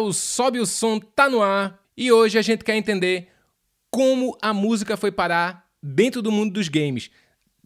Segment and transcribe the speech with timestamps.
[0.00, 3.28] O Sobe o Som tá no ar e hoje a gente quer entender
[3.90, 7.10] como a música foi parar dentro do mundo dos games.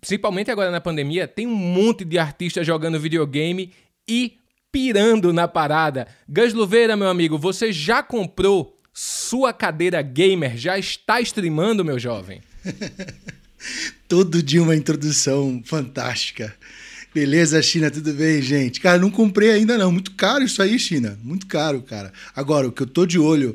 [0.00, 3.72] Principalmente agora na pandemia, tem um monte de artistas jogando videogame
[4.08, 4.38] e
[4.70, 6.08] pirando na parada.
[6.28, 10.56] Gus Luveira, meu amigo, você já comprou sua cadeira gamer?
[10.56, 12.40] Já está streamando, meu jovem?
[14.08, 16.54] Todo dia uma introdução fantástica.
[17.14, 18.80] Beleza, China, tudo bem, gente?
[18.80, 19.92] Cara, não comprei ainda não.
[19.92, 21.18] Muito caro isso aí, China.
[21.22, 22.10] Muito caro, cara.
[22.34, 23.54] Agora, o que eu tô de olho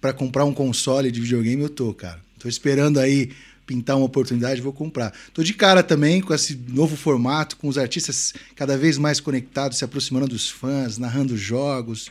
[0.00, 2.18] para comprar um console de videogame, eu tô, cara.
[2.36, 3.30] Tô esperando aí
[3.64, 5.12] pintar uma oportunidade, vou comprar.
[5.32, 9.78] Tô de cara também com esse novo formato, com os artistas cada vez mais conectados,
[9.78, 12.10] se aproximando dos fãs, narrando jogos.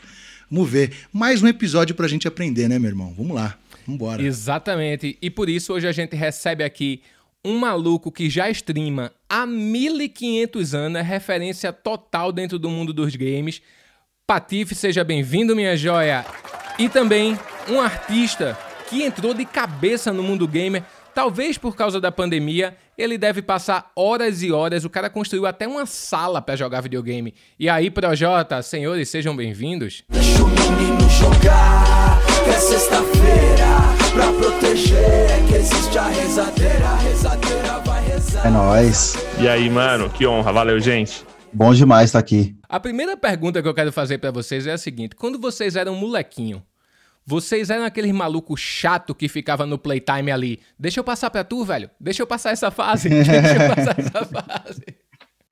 [0.49, 0.91] Vamos ver.
[1.11, 3.13] Mais um episódio pra gente aprender, né, meu irmão?
[3.17, 3.57] Vamos lá.
[3.85, 4.23] Vamos embora.
[4.23, 5.17] Exatamente.
[5.21, 7.01] E por isso hoje a gente recebe aqui
[7.45, 13.15] um maluco que já streama há 1500 anos, é referência total dentro do mundo dos
[13.15, 13.61] games.
[14.25, 16.25] Patife, seja bem-vindo, minha joia.
[16.79, 17.37] E também
[17.69, 18.57] um artista
[18.89, 23.91] que entrou de cabeça no mundo gamer, talvez por causa da pandemia, ele deve passar
[23.95, 24.83] horas e horas.
[24.83, 27.35] O cara construiu até uma sala para jogar videogame.
[27.59, 30.03] E aí, Projota, senhores, sejam bem-vindos.
[30.09, 34.97] Deixa o menino jogar, é sexta-feira pra proteger.
[34.97, 38.47] É que existe a rezadeira, a rezadeira vai rezar.
[38.47, 39.13] É nóis.
[39.39, 40.51] E aí, mano, que honra.
[40.51, 41.23] Valeu, gente.
[41.51, 42.55] Bom demais estar tá aqui.
[42.67, 45.95] A primeira pergunta que eu quero fazer para vocês é a seguinte: quando vocês eram
[45.95, 46.63] molequinho,
[47.25, 50.59] vocês eram aqueles maluco chato que ficava no playtime ali.
[50.79, 51.89] Deixa eu passar pra tu, velho.
[51.99, 53.09] Deixa eu passar essa fase.
[53.09, 54.85] Deixa eu passar essa fase.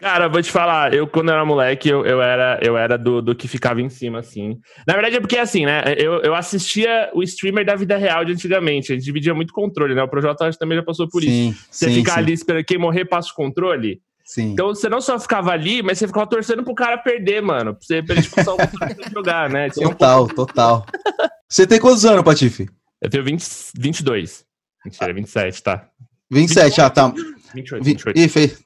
[0.03, 3.33] Cara, vou te falar, eu quando era moleque, eu, eu era, eu era do, do
[3.33, 4.59] que ficava em cima, assim.
[4.85, 8.33] Na verdade é porque, assim, né, eu, eu assistia o streamer da vida real de
[8.33, 11.67] antigamente, a gente dividia muito controle, né, o Projota também já passou por sim, isso.
[11.71, 12.19] Você sim, ficar sim.
[12.19, 14.01] ali esperando quem morrer passa o controle.
[14.25, 14.51] Sim.
[14.51, 17.81] Então você não só ficava ali, mas você ficava torcendo pro cara perder, mano, pra,
[17.81, 18.57] você, pra ele passar o
[19.09, 19.69] jogar, né?
[19.69, 20.85] Tinha total, um total.
[21.47, 22.67] Você tem quantos anos, Patife?
[23.01, 23.45] Eu tenho 20,
[23.77, 24.43] 22.
[24.83, 25.87] Mentira, 27, tá.
[26.29, 27.13] 27, 28, ah, tá.
[27.53, 28.19] 28, 28.
[28.19, 28.63] Ih, fez,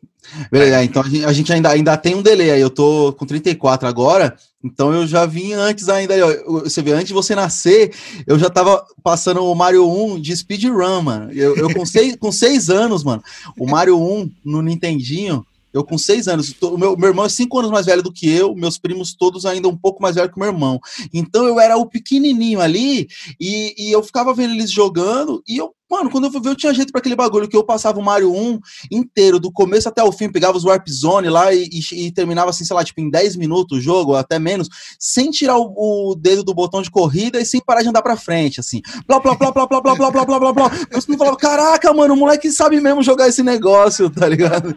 [0.52, 2.62] Beleza, então a gente, a gente, ainda, ainda tem um delay aí.
[2.62, 6.16] Eu tô com 34 agora, então eu já vim antes ainda.
[6.64, 7.94] Você vê, antes de você nascer,
[8.26, 11.32] eu já tava passando o Mario 1 de speedrun, mano.
[11.32, 13.24] Eu, eu com, seis, com seis anos, mano,
[13.58, 15.46] o Mario 1 no Nintendinho.
[15.74, 18.28] Eu com seis anos, o meu, meu irmão é cinco anos mais velho do que
[18.28, 20.80] eu, meus primos todos ainda um pouco mais velho que o meu irmão.
[21.14, 23.08] Então eu era o pequenininho ali
[23.40, 26.56] e, e eu ficava vendo eles jogando e eu Mano, quando eu fui ver, eu
[26.56, 28.60] tinha jeito para aquele bagulho que eu passava o Mario 1
[28.92, 32.50] inteiro, do começo até o fim, pegava os Warp Zone lá e, e, e terminava
[32.50, 34.68] assim, sei lá, tipo, em 10 minutos o jogo, até menos,
[35.00, 38.18] sem tirar o, o, dedo do botão de corrida e sem parar de andar pra
[38.18, 38.82] frente, assim.
[39.08, 40.72] Blá, blá, blá, blá, blá, blá, blá, blá, blá, blá, blá.
[40.92, 44.76] Eu sempre falava, caraca, mano, o moleque sabe mesmo jogar esse negócio, tá ligado?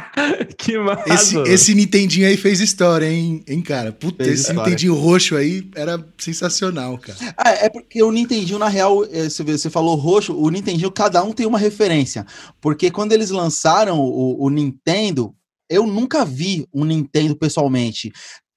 [0.58, 1.14] que massa.
[1.14, 3.92] Esse, esse Nintendinho aí fez história, hein, hein cara?
[3.92, 4.62] Puta, fez esse história.
[4.64, 7.18] Nintendinho roxo aí era sensacional, cara.
[7.36, 11.32] Ah, é porque o Nintendinho, na real, você, você falou roxo, o Nintendo, cada um
[11.32, 12.26] tem uma referência.
[12.60, 15.34] Porque quando eles lançaram o, o Nintendo,
[15.68, 18.12] eu nunca vi um Nintendo pessoalmente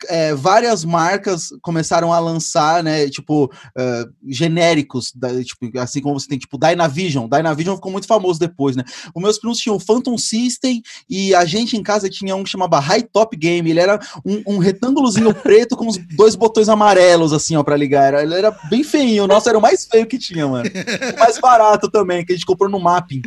[0.08, 6.28] é, várias marcas começaram a lançar, né, tipo, uh, genéricos, da, tipo, assim como você
[6.28, 7.28] tem, tipo, Dynavision.
[7.28, 8.84] Dynavision ficou muito famoso depois, né?
[9.16, 12.80] Os meus primos tinham Phantom System e a gente em casa tinha um que chamava
[12.80, 13.70] High Top Game.
[13.70, 18.06] Ele era um, um retângulozinho preto com os dois botões amarelos, assim, ó, pra ligar.
[18.06, 19.24] Era, ele era bem feinho.
[19.24, 20.70] O nosso era o mais feio que tinha, mano.
[21.16, 23.22] O mais barato também, que a gente comprou no Mapping.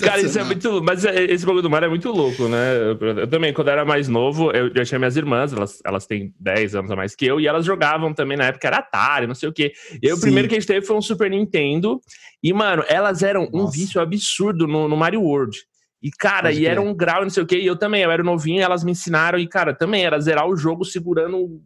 [0.01, 0.81] Cara, isso é muito.
[0.84, 2.75] Mas é, esse bagulho do mar é muito louco, né?
[2.78, 6.06] Eu, eu, também, quando eu era mais novo, eu já tinha minhas irmãs, elas, elas
[6.06, 9.28] têm 10 anos a mais que eu, e elas jogavam também na época, era Atari,
[9.28, 9.73] não sei o quê.
[10.01, 12.00] E o primeiro que a gente teve foi um Super Nintendo.
[12.44, 13.57] E, mano, elas eram Nossa.
[13.57, 15.57] um vício absurdo no, no Mario World.
[16.01, 18.23] E, cara, e era um grau, não sei o quê, e eu também, eu era
[18.23, 21.61] novinho, elas me ensinaram, e, cara, também era zerar o jogo segurando,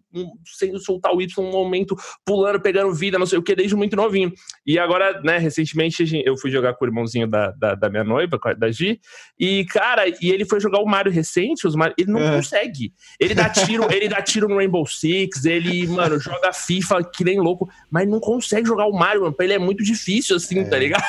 [0.57, 1.95] sem soltar o Y um momento,
[2.25, 4.31] pulando, pegando vida, não sei o quê, desde muito novinho.
[4.65, 8.38] E agora, né, recentemente eu fui jogar com o irmãozinho da, da, da minha noiva,
[8.57, 9.00] da Gi,
[9.39, 12.35] e, cara, e ele foi jogar o Mario recente, os Mario, ele não é.
[12.35, 12.94] consegue.
[13.19, 17.39] Ele dá tiro, ele dá tiro no Rainbow Six, ele, mano, joga FIFA que nem
[17.39, 20.63] louco, mas não consegue jogar o Mario, mano, pra ele é muito difícil, assim, é.
[20.63, 21.03] tá ligado?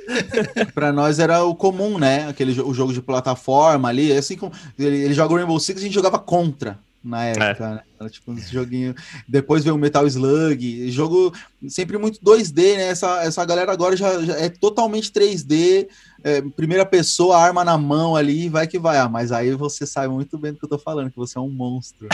[0.74, 5.04] pra nós era o comum, né, aquele o jogo de plataforma ali, assim como ele,
[5.04, 6.78] ele joga o Rainbow Six, a gente jogava contra
[7.08, 7.74] na época, é.
[7.74, 7.80] né?
[7.98, 8.94] Era tipo um joguinho.
[9.26, 11.32] Depois veio o Metal Slug, jogo
[11.68, 12.88] sempre muito 2D, né?
[12.88, 15.88] Essa, essa galera agora já, já é totalmente 3D,
[16.22, 18.98] é, primeira pessoa, arma na mão ali, vai que vai.
[18.98, 21.40] Ah, mas aí você sabe muito bem do que eu tô falando, que você é
[21.40, 22.08] um monstro.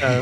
[0.00, 0.20] é,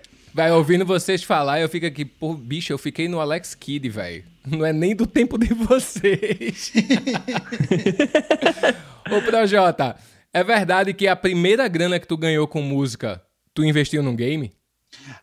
[0.36, 4.22] Vai, ouvindo vocês falar, eu fico aqui, pô, bicho, eu fiquei no Alex Kidd, velho.
[4.46, 6.74] Não é nem do tempo de vocês.
[9.10, 9.96] Ô, Projota,
[10.36, 13.22] É verdade que a primeira grana que tu ganhou com música,
[13.54, 14.52] tu investiu num game?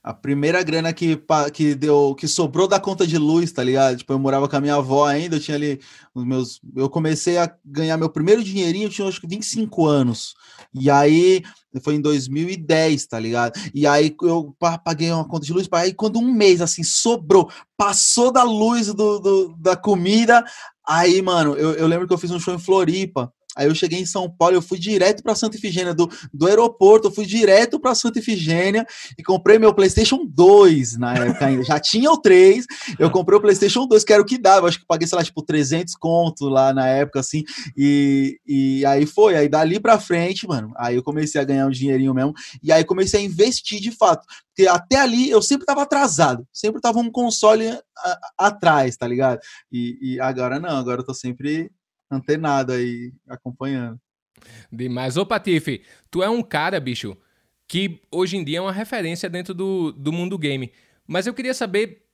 [0.02, 1.22] A primeira grana que,
[1.54, 3.98] que deu, que sobrou da conta de luz, tá ligado?
[3.98, 5.80] Tipo, eu morava com a minha avó ainda, eu tinha ali
[6.16, 6.60] os meus.
[6.76, 10.34] Eu comecei a ganhar meu primeiro dinheirinho, eu tinha acho que 25 anos.
[10.74, 11.44] E aí
[11.84, 13.54] foi em 2010, tá ligado?
[13.72, 18.32] E aí eu paguei uma conta de luz, aí quando um mês assim sobrou, passou
[18.32, 20.44] da luz do, do da comida,
[20.88, 23.32] aí, mano, eu, eu lembro que eu fiz um show em Floripa.
[23.56, 27.08] Aí eu cheguei em São Paulo, eu fui direto para Santa Ifigênia, do, do aeroporto,
[27.08, 28.86] eu fui direto para Santa Ifigênia
[29.18, 31.64] e comprei meu PlayStation 2 na época ainda.
[31.64, 32.66] Já tinha o 3,
[32.98, 34.68] eu comprei o PlayStation 2, que era o que dava.
[34.68, 37.44] Acho que paguei, sei lá, tipo 300 conto lá na época, assim.
[37.78, 41.72] E, e aí foi, aí dali para frente, mano, aí eu comecei a ganhar um
[41.72, 42.34] dinheirinho mesmo.
[42.64, 44.26] E aí comecei a investir de fato.
[44.48, 47.82] Porque até ali eu sempre tava atrasado, sempre tava um console a,
[48.40, 49.40] a, atrás, tá ligado?
[49.72, 51.72] E, e agora não, agora eu tô sempre
[52.16, 54.00] antenado aí, acompanhando.
[54.72, 55.18] Demais.
[55.18, 57.18] Ô, Patife, tu é um cara, bicho,
[57.68, 60.72] que hoje em dia é uma referência dentro do, do mundo game.
[61.08, 62.06] Mas eu queria saber,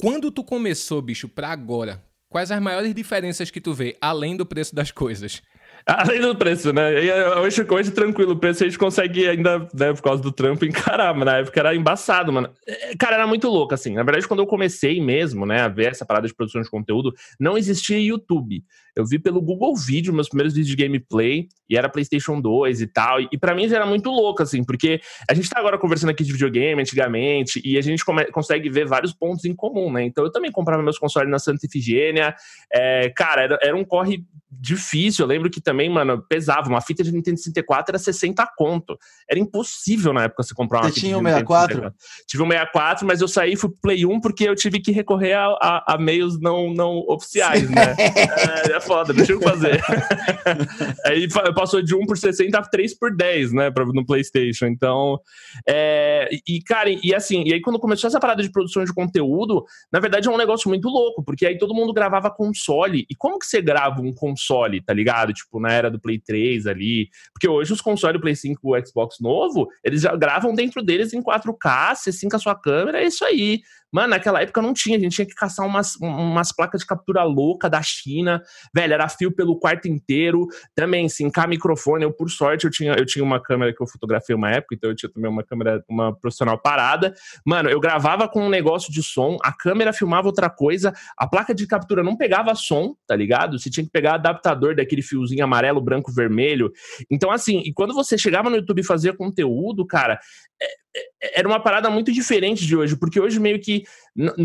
[0.00, 4.46] quando tu começou, bicho, pra agora, quais as maiores diferenças que tu vê, além do
[4.46, 5.42] preço das coisas?
[5.88, 7.04] Além do preço, né?
[7.04, 10.64] E hoje, hoje tranquilo, o preço a gente consegue ainda, né, por causa do trampo,
[10.64, 12.50] encarar, mas na época era embaçado, mano.
[12.66, 13.94] Eh, cara, era muito louco, assim.
[13.94, 17.14] Na verdade, quando eu comecei mesmo, né, a ver essa parada de produção de conteúdo,
[17.38, 18.64] não existia YouTube.
[18.96, 22.86] Eu vi pelo Google Vídeo meus primeiros vídeos de gameplay, e era PlayStation 2 e
[22.88, 23.20] tal.
[23.20, 25.00] E, e para mim já era muito louco, assim, porque
[25.30, 29.12] a gente tá agora conversando aqui de videogame antigamente, e a gente consegue ver vários
[29.12, 30.02] pontos em comum, né?
[30.02, 32.34] Então eu também comprava meus consoles na Santa Ifigênia.
[32.72, 34.24] É, cara, era, era um corre
[34.60, 35.24] difícil.
[35.24, 36.68] Eu lembro que também, mano, pesava.
[36.68, 38.98] Uma fita de Nintendo 64 era 60 conto.
[39.28, 41.74] Era impossível na época você comprar uma você fita tinha um 64?
[41.74, 41.98] 64?
[42.26, 45.34] Tive um 64, mas eu saí fui pro Play 1 porque eu tive que recorrer
[45.34, 47.94] a, a, a meios não, não oficiais, né?
[47.98, 49.80] é, é foda, deixa eu fazer.
[51.04, 53.70] Aí passou de 1 por 60 a 3 por 10, né?
[53.70, 54.66] Pra, no PlayStation.
[54.66, 55.20] Então,
[55.68, 59.64] é, e cara, e assim, e aí quando começou essa parada de produção de conteúdo,
[59.92, 63.06] na verdade é um negócio muito louco, porque aí todo mundo gravava console.
[63.10, 64.45] E como que você grava um console,
[64.82, 65.32] tá ligado?
[65.32, 67.08] Tipo, na era do Play 3 ali.
[67.32, 71.12] Porque hoje os consoles, Play 5 e o Xbox novo, eles já gravam dentro deles
[71.12, 73.60] em 4K, você sinca a sua câmera, é isso aí.
[73.96, 77.22] Mano, naquela época não tinha, a gente tinha que caçar umas, umas placas de captura
[77.22, 78.42] louca da China,
[78.74, 82.92] velho, era fio pelo quarto inteiro, também, sim, cá microfone, eu por sorte, eu tinha,
[82.92, 85.82] eu tinha uma câmera que eu fotografei uma época, então eu tinha também uma câmera,
[85.88, 90.50] uma profissional parada, mano, eu gravava com um negócio de som, a câmera filmava outra
[90.50, 93.58] coisa, a placa de captura não pegava som, tá ligado?
[93.58, 96.70] Você tinha que pegar adaptador daquele fiozinho amarelo, branco, vermelho,
[97.10, 100.20] então assim, e quando você chegava no YouTube e fazia conteúdo, cara,
[100.60, 100.66] é,
[101.34, 103.84] era uma parada muito diferente de hoje, porque hoje meio que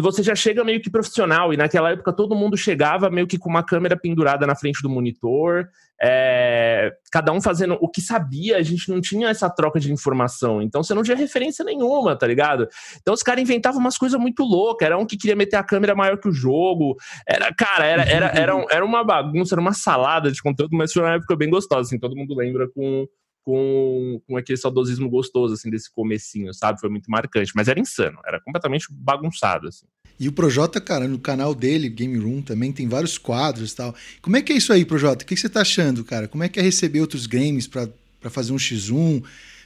[0.01, 3.49] você já chega meio que profissional, e naquela época todo mundo chegava meio que com
[3.49, 5.69] uma câmera pendurada na frente do monitor,
[6.01, 10.61] é, cada um fazendo o que sabia, a gente não tinha essa troca de informação,
[10.61, 12.67] então você não tinha referência nenhuma, tá ligado?
[12.99, 15.95] Então os caras inventavam umas coisas muito loucas, era um que queria meter a câmera
[15.95, 16.95] maior que o jogo,
[17.27, 21.03] era, cara, era, era, era, era uma bagunça, era uma salada de conteúdo, mas foi
[21.03, 23.07] uma época bem gostosa, assim, todo mundo lembra com
[23.43, 26.79] com, com aquele saudosismo gostoso, assim, desse comecinho, sabe?
[26.79, 29.85] Foi muito marcante, mas era insano, era completamente bagunçado, assim.
[30.19, 33.95] E o Projota, cara, no canal dele, Game Room, também tem vários quadros e tal.
[34.21, 35.23] Como é que é isso aí, Projota?
[35.23, 36.27] O que você tá achando, cara?
[36.27, 37.89] Como é que é receber outros games para
[38.29, 39.23] fazer um X1?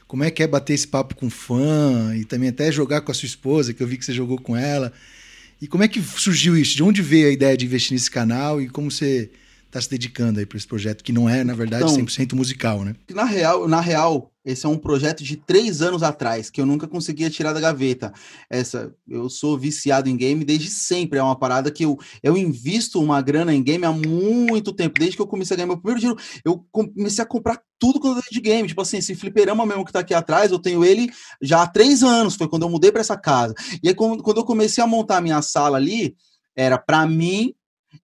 [0.07, 3.13] Como é que é bater esse papo com fã e também até jogar com a
[3.13, 4.93] sua esposa, que eu vi que você jogou com ela?
[5.61, 6.75] E como é que surgiu isso?
[6.75, 9.29] De onde veio a ideia de investir nesse canal e como você
[9.75, 12.83] está se dedicando aí para esse projeto, que não é, na verdade, então, 100% musical,
[12.83, 12.95] né?
[13.11, 16.87] Na real, na real, esse é um projeto de três anos atrás, que eu nunca
[16.87, 18.13] conseguia tirar da gaveta.
[18.49, 23.01] Essa, eu sou viciado em game desde sempre, é uma parada que eu, eu invisto
[23.01, 25.99] uma grana em game há muito tempo, desde que eu comecei a ganhar meu primeiro
[25.99, 29.83] dinheiro, eu comecei a comprar tudo quando eu de game, tipo assim, esse fliperama mesmo
[29.83, 32.91] que tá aqui atrás, eu tenho ele já há três anos, foi quando eu mudei
[32.91, 33.53] para essa casa.
[33.83, 36.15] E aí, quando, quando eu comecei a montar a minha sala ali,
[36.55, 37.53] era para mim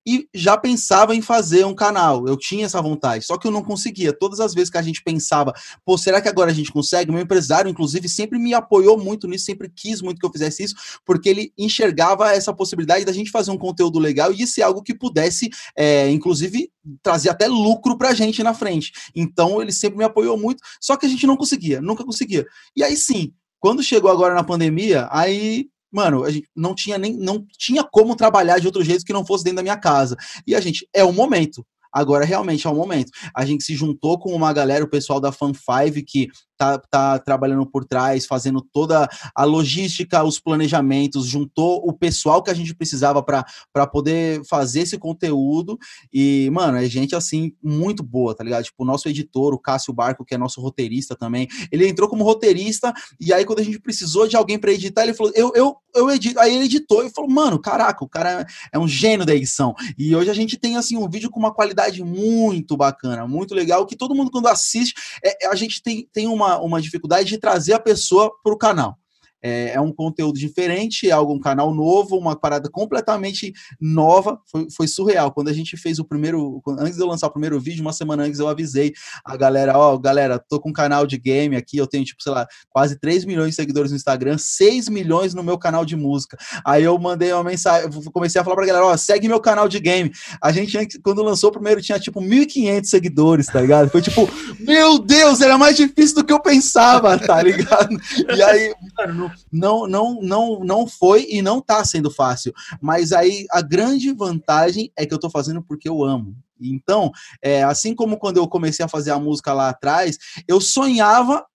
[0.06, 2.28] e já pensava em fazer um canal.
[2.28, 4.12] Eu tinha essa vontade, só que eu não conseguia.
[4.12, 5.54] Todas as vezes que a gente pensava,
[5.86, 7.12] pô, será que agora a gente consegue?
[7.12, 10.76] Meu empresário, inclusive, sempre me apoiou muito nisso, sempre quis muito que eu fizesse isso,
[11.06, 14.94] porque ele enxergava essa possibilidade da gente fazer um conteúdo legal e ser algo que
[14.94, 16.72] pudesse, é, inclusive,
[17.04, 18.92] trazer até lucro pra gente na frente.
[19.16, 22.46] Então, ele sempre me apoiou muito, só que a gente não conseguia, nunca conseguia.
[22.76, 27.14] E aí sim, quando chegou agora na pandemia, aí mano, a gente não tinha nem
[27.18, 30.16] não tinha como trabalhar de outro jeito que não fosse dentro da minha casa.
[30.48, 31.66] E a gente, é o momento.
[31.94, 33.12] agora realmente é o momento.
[33.36, 36.30] A gente se juntou com uma galera, o pessoal da Fan 5, que
[36.62, 42.52] tá, tá trabalhando por trás, fazendo toda a logística, os planejamentos, juntou o pessoal que
[42.52, 45.76] a gente precisava para poder fazer esse conteúdo.
[46.14, 48.64] E, mano, é gente assim muito boa, tá ligado?
[48.64, 52.24] Tipo, o nosso editor, o Cássio Barco, que é nosso roteirista também, ele entrou como
[52.24, 55.76] roteirista, e aí quando a gente precisou de alguém para editar, ele falou: eu, eu,
[55.96, 56.40] eu edito.
[56.40, 59.74] Aí ele editou e falou: mano, caraca, o cara é um gênio da edição.
[59.98, 63.86] E hoje a gente tem assim um vídeo com uma qualidade muito bacana, muito legal,
[63.88, 67.74] que todo mundo quando assiste, é, a gente tem, tem uma uma, dificuldade de trazer
[67.74, 68.98] a pessoa para o canal.
[69.42, 74.40] É, é, um conteúdo diferente, é algum canal novo, uma parada completamente nova.
[74.46, 75.32] Foi, foi, surreal.
[75.32, 76.62] Quando a gente fez o primeiro.
[76.80, 78.94] Antes de eu lançar o primeiro vídeo, uma semana antes eu avisei
[79.26, 81.78] a galera: Ó, oh, galera, tô com um canal de game aqui.
[81.78, 85.44] Eu tenho, tipo, sei lá, quase 3 milhões de seguidores no Instagram, 6 milhões no
[85.44, 86.38] meu canal de música.
[86.66, 89.68] Aí eu mandei uma mensagem, comecei a falar pra galera: Ó, oh, segue meu canal
[89.68, 90.12] de game.
[90.42, 93.90] A gente, quando lançou o primeiro, tinha tipo 1.500 seguidores, tá ligado?
[93.90, 94.30] Foi tipo,
[94.60, 97.98] meu Deus, era mais difícil do que eu pensava, tá ligado?
[98.36, 102.54] E aí, mano, não, não, não, não foi e não está sendo fácil.
[102.82, 106.36] Mas aí a grande vantagem é que eu estou fazendo porque eu amo.
[106.60, 107.12] Então,
[107.42, 111.46] é, assim como quando eu comecei a fazer a música lá atrás, eu sonhava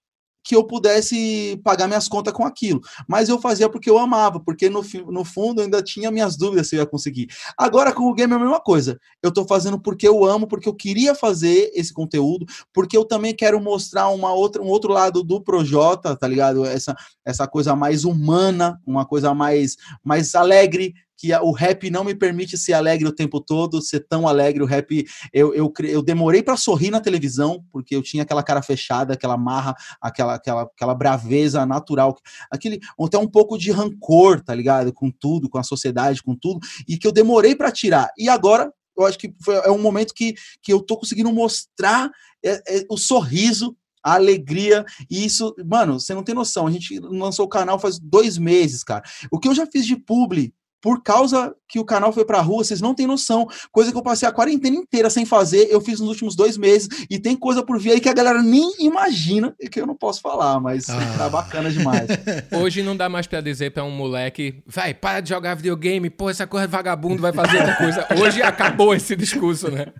[0.46, 2.80] que eu pudesse pagar minhas contas com aquilo.
[3.08, 6.68] Mas eu fazia porque eu amava, porque no, no fundo eu ainda tinha minhas dúvidas
[6.68, 7.26] se eu ia conseguir.
[7.58, 8.96] Agora com o game é a mesma coisa.
[9.20, 13.34] Eu estou fazendo porque eu amo, porque eu queria fazer esse conteúdo, porque eu também
[13.34, 16.64] quero mostrar uma outra, um outro lado do Projota, tá ligado?
[16.64, 22.14] Essa, essa coisa mais humana, uma coisa mais, mais alegre, que o rap não me
[22.14, 24.62] permite ser alegre o tempo todo, ser tão alegre.
[24.62, 28.62] O rap, eu, eu, eu demorei para sorrir na televisão, porque eu tinha aquela cara
[28.62, 32.16] fechada, aquela marra, aquela, aquela, aquela braveza natural,
[32.50, 34.92] aquele até um pouco de rancor, tá ligado?
[34.92, 38.10] Com tudo, com a sociedade, com tudo, e que eu demorei para tirar.
[38.18, 42.10] E agora eu acho que foi, é um momento que, que eu tô conseguindo mostrar
[42.44, 46.68] é, é, o sorriso a alegria, e isso, mano, você não tem noção.
[46.68, 49.02] A gente lançou o canal faz dois meses, cara.
[49.32, 52.62] O que eu já fiz de publi por causa que o canal foi pra rua,
[52.62, 53.48] vocês não têm noção.
[53.72, 56.88] Coisa que eu passei a quarentena inteira sem fazer, eu fiz nos últimos dois meses.
[57.10, 59.96] E tem coisa por vir aí que a galera nem imagina e que eu não
[59.96, 60.98] posso falar, mas ah.
[61.18, 62.06] tá bacana demais.
[62.62, 66.30] Hoje não dá mais pra dizer pra um moleque, vai, para de jogar videogame, pô,
[66.30, 68.06] essa coisa é vagabundo vai fazer outra coisa.
[68.22, 69.92] Hoje acabou esse discurso, né?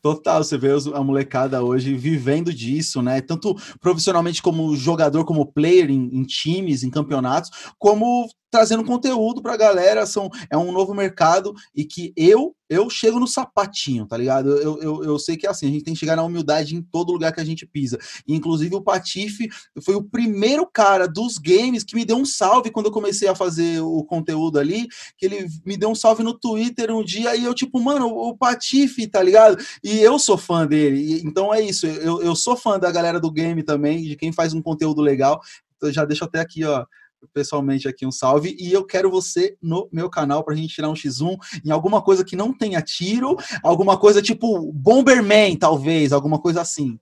[0.00, 3.20] Total, você vê a molecada hoje vivendo disso, né?
[3.20, 9.56] Tanto profissionalmente como jogador, como player em, em times, em campeonatos, como trazendo conteúdo pra
[9.56, 10.06] galera.
[10.06, 14.50] São, é um novo mercado e que eu eu chego no sapatinho, tá ligado?
[14.50, 16.82] Eu, eu, eu sei que é assim, a gente tem que chegar na humildade em
[16.82, 17.98] todo lugar que a gente pisa.
[18.26, 19.48] E, inclusive, o Patife
[19.82, 23.34] foi o primeiro cara dos games que me deu um salve quando eu comecei a
[23.34, 24.86] fazer o conteúdo ali,
[25.16, 28.36] que ele me deu um salve no Twitter um dia, e eu, tipo, mano, o
[28.36, 29.56] Patife, tá ligado?
[29.82, 31.00] E eu sou fã dele.
[31.00, 34.30] E, então é isso, eu, eu sou fã da galera do game também, de quem
[34.30, 35.40] faz um conteúdo legal.
[35.80, 36.84] Eu já deixo até aqui, ó,
[37.32, 40.94] pessoalmente aqui um salve e eu quero você no meu canal pra gente tirar um
[40.94, 46.60] X1 em alguma coisa que não tenha tiro, alguma coisa tipo Bomberman, talvez, alguma coisa
[46.60, 46.98] assim.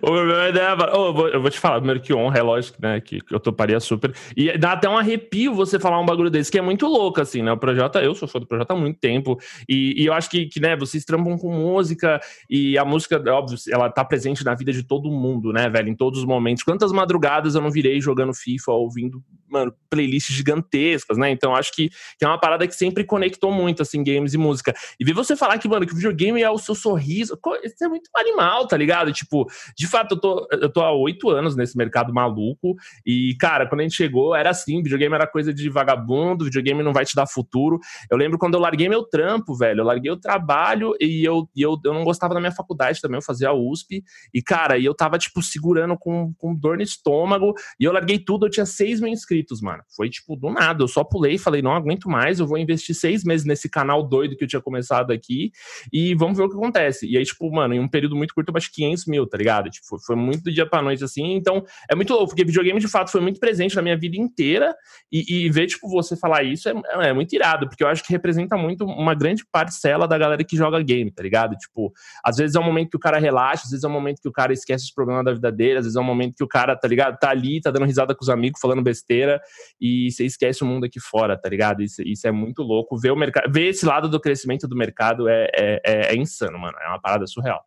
[0.00, 2.78] O meu ideia, oh, eu, vou, eu vou te falar, primeiro que honra, é lógico,
[2.80, 3.00] né?
[3.00, 4.14] Que, que eu toparia super.
[4.36, 7.42] E dá até um arrepio você falar um bagulho desse, que é muito louco, assim,
[7.42, 7.50] né?
[7.52, 9.36] O projeto, eu sou fã do projeto há muito tempo.
[9.68, 13.58] E, e eu acho que, que, né, vocês trampam com música, e a música, óbvio,
[13.68, 15.88] ela tá presente na vida de todo mundo, né, velho?
[15.88, 16.62] Em todos os momentos.
[16.62, 19.22] Quantas madrugadas eu não virei jogando FIFA, ouvindo,
[19.54, 21.30] mano, playlists gigantescas, né?
[21.30, 24.74] Então acho que, que é uma parada que sempre conectou muito, assim, games e música.
[24.98, 27.88] E ver você falar que, mano, que o videogame é o seu sorriso, isso é
[27.88, 29.12] muito animal, tá ligado?
[29.12, 29.46] Tipo,
[29.76, 32.74] de fato, eu tô, eu tô há oito anos nesse mercado maluco.
[33.06, 36.92] E, cara, quando a gente chegou, era assim: videogame era coisa de vagabundo, videogame não
[36.92, 37.78] vai te dar futuro.
[38.10, 39.80] Eu lembro quando eu larguei meu trampo, velho.
[39.80, 43.18] Eu larguei o trabalho e eu, e eu, eu não gostava da minha faculdade também,
[43.18, 44.02] eu fazia a USP.
[44.32, 47.54] E, cara, e eu tava, tipo, segurando com, com dor no estômago.
[47.78, 49.82] E eu larguei tudo, eu tinha seis mil inscritos, mano.
[49.94, 50.82] Foi, tipo, do nada.
[50.82, 54.02] Eu só pulei e falei: não aguento mais, eu vou investir seis meses nesse canal
[54.02, 55.50] doido que eu tinha começado aqui.
[55.92, 57.06] E vamos ver o que acontece.
[57.06, 59.70] E aí, tipo, mano, em um período muito curto, eu baixei 500 mil, tá ligado?
[59.70, 61.34] Tipo, foi, foi muito do dia pra noite, assim.
[61.34, 64.74] Então, é muito louco, porque videogame, de fato, foi muito presente na minha vida inteira.
[65.12, 66.74] E, e ver, tipo, você falar isso é,
[67.08, 70.56] é, muito irado, porque eu acho que representa muito uma grande parcela da galera que
[70.56, 71.56] joga game, tá ligado?
[71.56, 71.92] Tipo,
[72.24, 74.28] às vezes é um momento que o cara relaxa, às vezes é um momento que
[74.28, 76.48] o cara esquece os problemas da vida dele, às vezes é um momento que o
[76.48, 77.18] cara, tá ligado?
[77.18, 79.33] Tá ali, tá dando risada com os amigos, falando besteira,
[79.80, 81.82] e você esquece o mundo aqui fora, tá ligado?
[81.82, 82.98] Isso, isso é muito louco.
[82.98, 86.58] Ver o mercado, ver esse lado do crescimento do mercado é, é, é, é insano,
[86.58, 86.76] mano.
[86.80, 87.64] É uma parada surreal.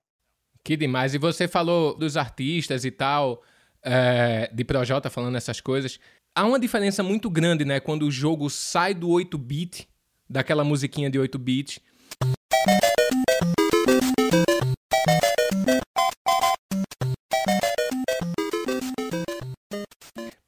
[0.63, 1.13] Que demais.
[1.13, 3.41] E você falou dos artistas e tal,
[3.83, 5.99] é, de Projota falando essas coisas.
[6.35, 7.79] Há uma diferença muito grande, né?
[7.79, 9.87] Quando o jogo sai do 8-bit,
[10.29, 11.81] daquela musiquinha de 8-bit,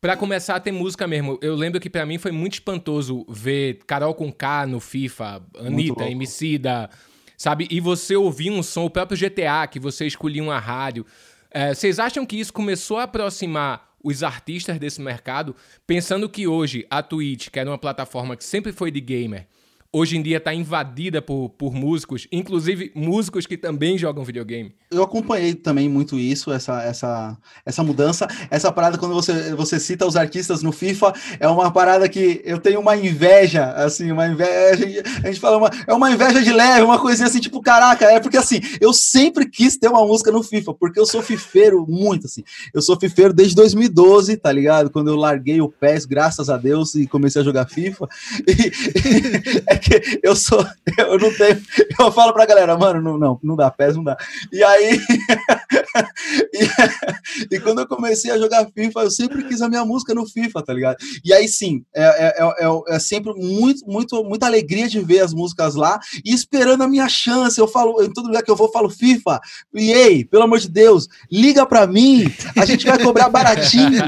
[0.09, 1.37] Pra começar, tem música mesmo.
[1.39, 6.09] Eu lembro que para mim foi muito espantoso ver Carol com K no FIFA, Anitta,
[6.09, 6.89] Emicida,
[7.37, 7.67] sabe?
[7.69, 11.05] E você ouvir um som, o próprio GTA, que você escolhia uma rádio.
[11.51, 16.87] É, vocês acham que isso começou a aproximar os artistas desse mercado, pensando que hoje
[16.89, 19.45] a Twitch, que era uma plataforma que sempre foi de gamer,
[19.91, 24.73] hoje em dia está invadida por, por músicos, inclusive músicos que também jogam videogame.
[24.91, 28.27] Eu acompanhei também muito isso, essa, essa, essa mudança.
[28.49, 32.59] Essa parada, quando você, você cita os artistas no FIFA, é uma parada que eu
[32.59, 35.03] tenho uma inveja, assim, uma inveja.
[35.23, 38.19] A gente fala, uma, é uma inveja de leve, uma coisinha assim, tipo, caraca, é
[38.19, 42.25] porque assim, eu sempre quis ter uma música no FIFA, porque eu sou fifeiro muito,
[42.25, 42.43] assim.
[42.73, 44.89] Eu sou fifeiro desde 2012, tá ligado?
[44.89, 48.07] Quando eu larguei o PES, graças a Deus, e comecei a jogar FIFA.
[48.49, 50.65] E, que eu sou,
[50.97, 51.61] eu não tenho,
[51.99, 54.17] eu falo pra galera, mano, não, não, não dá, PES não dá.
[54.51, 54.99] E aí,
[56.53, 60.27] e, e, quando eu comecei a jogar FIFA, eu sempre quis a minha música no
[60.27, 60.97] FIFA, tá ligado?
[61.23, 65.21] E aí sim, é, é, é, é, é sempre muito, muito, muita alegria de ver
[65.21, 67.59] as músicas lá e esperando a minha chance.
[67.59, 69.39] Eu falo, em todo lugar que eu vou, falo FIFA,
[69.73, 72.25] e ei, pelo amor de Deus, liga pra mim,
[72.57, 74.01] a gente vai cobrar baratinho,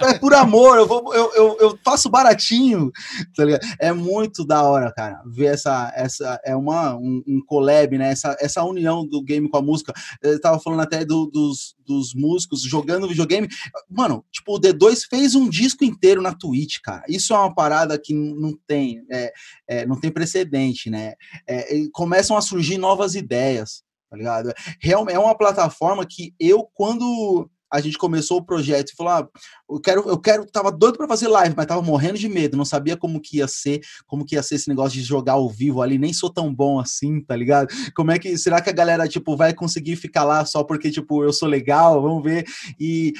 [0.00, 2.90] é por amor, eu, vou, eu, eu, eu faço baratinho,
[3.36, 3.66] tá ligado?
[3.78, 8.10] É muito da hora, cara ver essa, essa é uma, um, um collab, né?
[8.10, 9.92] Essa, essa união do game com a música.
[10.22, 13.48] Eu tava falando até do, dos, dos músicos jogando videogame.
[13.88, 17.02] Mano, tipo, o D2 fez um disco inteiro na Twitch, cara.
[17.08, 19.32] Isso é uma parada que não tem, é,
[19.68, 21.14] é, não tem precedente, né?
[21.46, 24.52] É, começam a surgir novas ideias, tá ligado?
[24.80, 29.28] Realmente é uma plataforma que eu, quando a gente começou o projeto e falou: ah,
[29.70, 32.64] eu quero, eu quero, tava doido para fazer live, mas tava morrendo de medo, não
[32.64, 35.82] sabia como que ia ser, como que ia ser esse negócio de jogar ao vivo
[35.82, 37.68] ali, nem sou tão bom assim, tá ligado?
[37.94, 41.22] Como é que será que a galera tipo vai conseguir ficar lá só porque tipo
[41.22, 42.00] eu sou legal?
[42.00, 42.46] Vamos ver.
[42.78, 43.12] E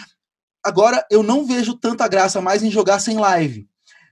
[0.64, 3.68] agora eu não vejo tanta graça mais em jogar sem live.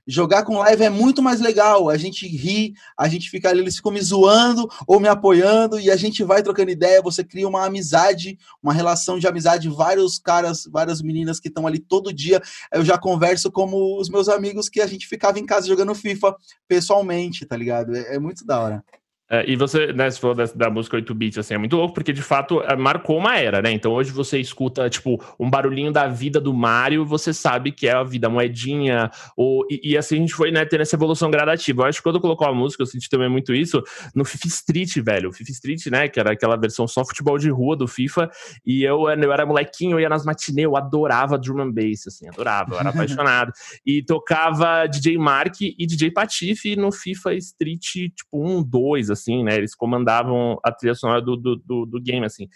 [0.07, 1.89] Jogar com live é muito mais legal.
[1.89, 5.91] A gente ri, a gente fica ali, eles ficam me zoando ou me apoiando e
[5.91, 7.03] a gente vai trocando ideia.
[7.03, 9.69] Você cria uma amizade, uma relação de amizade.
[9.69, 12.41] Vários caras, várias meninas que estão ali todo dia.
[12.73, 16.37] Eu já converso como os meus amigos que a gente ficava em casa jogando FIFA
[16.69, 17.97] pessoalmente, tá ligado?
[17.97, 18.85] É, é muito da hora.
[19.29, 21.95] É, e você, né, você falou da, da música 8 bits, assim, é muito louco,
[21.95, 23.73] porque de fato é, marcou uma era, né?
[23.73, 27.93] Então hoje você escuta, tipo, um barulhinho da vida do Mario, você sabe que é
[27.93, 31.83] a vida moedinha, ou, e, e, assim a gente foi, né, tendo essa evolução gradativa.
[31.83, 33.83] Eu acho que quando colocou a música, eu senti também muito isso
[34.15, 35.31] no FIFA Street, velho.
[35.31, 38.31] O FIFA Street, né, que era aquela versão só futebol de rua do FIFA,
[38.65, 42.29] e eu, eu era molequinho, eu ia nas matinê, eu adorava drum and bass, assim,
[42.29, 43.53] adorava, eu era apaixonado.
[43.85, 47.83] E tocava DJ Mark e DJ Patife no FIFA Street,
[48.15, 49.57] tipo, um, dois, assim, né?
[49.57, 52.49] Eles comandavam a trilha sonora do, do, do, do game, assim.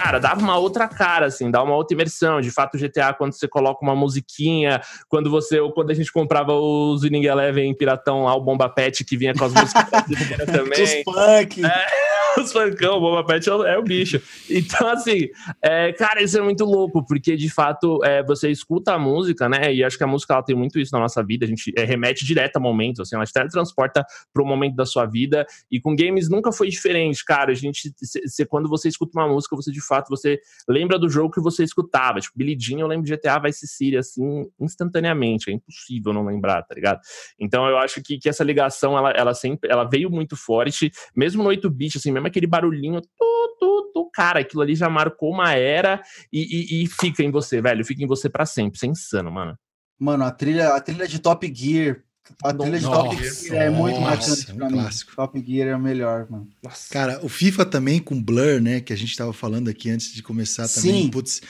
[0.00, 2.40] cara, dava uma outra cara, assim, dá uma outra imersão.
[2.40, 6.12] De fato, o GTA, quando você coloca uma musiquinha, quando você, ou quando a gente
[6.12, 9.84] comprava os Winning Eleven Piratão lá, o Bomba Pet, que vinha com as músicas
[10.46, 10.82] também.
[10.82, 11.64] Os funk.
[11.64, 12.07] É
[12.40, 14.20] os funkão, o Boba Pet é o, é o bicho.
[14.50, 15.28] Então, assim,
[15.62, 19.72] é, cara, isso é muito louco, porque de fato é, você escuta a música, né?
[19.72, 21.84] E acho que a música ela tem muito isso na nossa vida, a gente é,
[21.84, 25.46] remete direto a momentos, assim, ela te teletransporta para o momento da sua vida.
[25.70, 27.52] E com games nunca foi diferente, cara.
[27.52, 31.30] A gente, se, quando você escuta uma música, você de fato você lembra do jogo
[31.30, 32.20] que você escutava.
[32.20, 35.50] Tipo, Billy Jean, eu lembro de GTA Vice City, assim, instantaneamente.
[35.50, 37.00] É impossível não lembrar, tá ligado?
[37.38, 41.42] Então eu acho que, que essa ligação, ela, ela sempre ela veio muito forte, mesmo
[41.42, 45.52] no 8-bit, assim, mesmo aquele barulhinho, tu, tu, tu, cara, aquilo ali já marcou uma
[45.52, 46.40] era e,
[46.80, 48.76] e, e fica em você, velho, fica em você para sempre.
[48.76, 49.58] Isso é insano, mano.
[49.98, 52.02] Mano, a trilha, a trilha de Top Gear,
[52.44, 54.78] a trilha de Top Gear é muito marcante pra um mim.
[54.78, 55.16] Clássico.
[55.16, 56.48] Top Gear é o melhor, mano.
[56.62, 56.92] Nossa.
[56.92, 60.22] Cara, o FIFA também com Blur, né, que a gente tava falando aqui antes de
[60.22, 61.04] começar também.
[61.04, 61.10] Sim.
[61.10, 61.40] Putz,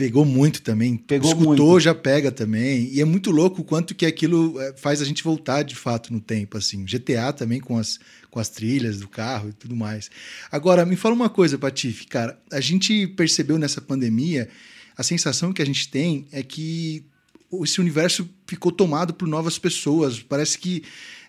[0.00, 0.96] pegou muito também.
[0.96, 1.80] Pegou Escutou, muito.
[1.80, 2.88] já pega também.
[2.90, 6.10] E é muito louco o quanto que aquilo é, faz a gente voltar de fato
[6.10, 6.86] no tempo, assim.
[6.86, 10.10] GTA também com as, com as trilhas do carro e tudo mais.
[10.50, 12.40] Agora, me fala uma coisa, Patife, cara.
[12.50, 14.48] A gente percebeu nessa pandemia,
[14.96, 17.04] a sensação que a gente tem é que
[17.62, 20.18] esse universo ficou tomado por novas pessoas.
[20.18, 20.82] Parece que